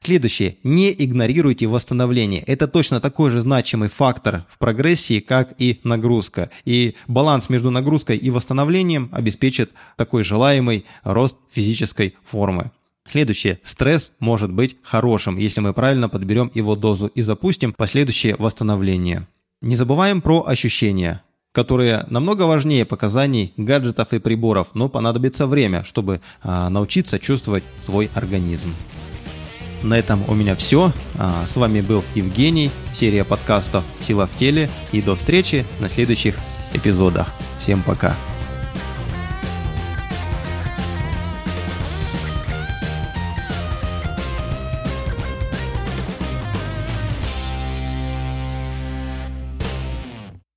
Следующее. 0.03 0.59
Не 0.63 0.93
игнорируйте 0.93 1.67
восстановление. 1.67 2.43
Это 2.43 2.69
точно 2.69 3.01
такой 3.01 3.31
же 3.31 3.41
значимый 3.41 3.89
фактор 3.89 4.45
в 4.49 4.59
прогрессии, 4.59 5.21
как 5.21 5.55
и 5.59 5.81
нагрузка. 5.85 6.51
И 6.65 6.95
баланс 7.07 7.49
между 7.49 7.71
нагрузкой 7.71 8.17
и 8.17 8.31
восстановлением 8.31 9.09
обеспечит 9.13 9.73
такой 9.97 10.25
желаемый 10.25 10.85
рост 11.03 11.37
физической 11.51 12.15
формы. 12.25 12.71
Следующее. 13.09 13.61
Стресс 13.63 14.13
может 14.19 14.53
быть 14.53 14.77
хорошим, 14.83 15.37
если 15.39 15.61
мы 15.61 15.73
правильно 15.73 16.09
подберем 16.09 16.51
его 16.55 16.75
дозу 16.75 17.07
и 17.07 17.23
запустим 17.23 17.73
последующее 17.73 18.35
восстановление. 18.37 19.29
Не 19.61 19.77
забываем 19.77 20.21
про 20.21 20.45
ощущения 20.47 21.23
которые 21.57 22.05
намного 22.11 22.43
важнее 22.43 22.85
показаний 22.85 23.55
гаджетов 23.57 24.13
и 24.13 24.19
приборов, 24.19 24.69
но 24.75 24.91
понадобится 24.91 25.47
время, 25.47 25.85
чтобы 25.85 26.21
э, 26.43 26.69
научиться 26.69 27.19
чувствовать 27.19 27.65
свой 27.81 28.11
организм. 28.13 28.75
На 29.83 29.95
этом 29.99 30.25
у 30.29 30.35
меня 30.35 30.57
все. 30.57 30.93
А, 31.17 31.47
с 31.47 31.57
вами 31.57 31.81
был 31.81 32.03
Евгений, 32.15 32.71
серия 32.95 33.25
подкастов 33.25 33.85
«Сила 34.01 34.27
в 34.27 34.37
теле». 34.37 34.71
И 34.93 35.03
до 35.03 35.15
встречи 35.15 35.67
на 35.81 35.89
следующих 35.89 36.37
эпизодах. 36.73 37.33
Всем 37.59 37.83
пока. 37.83 38.15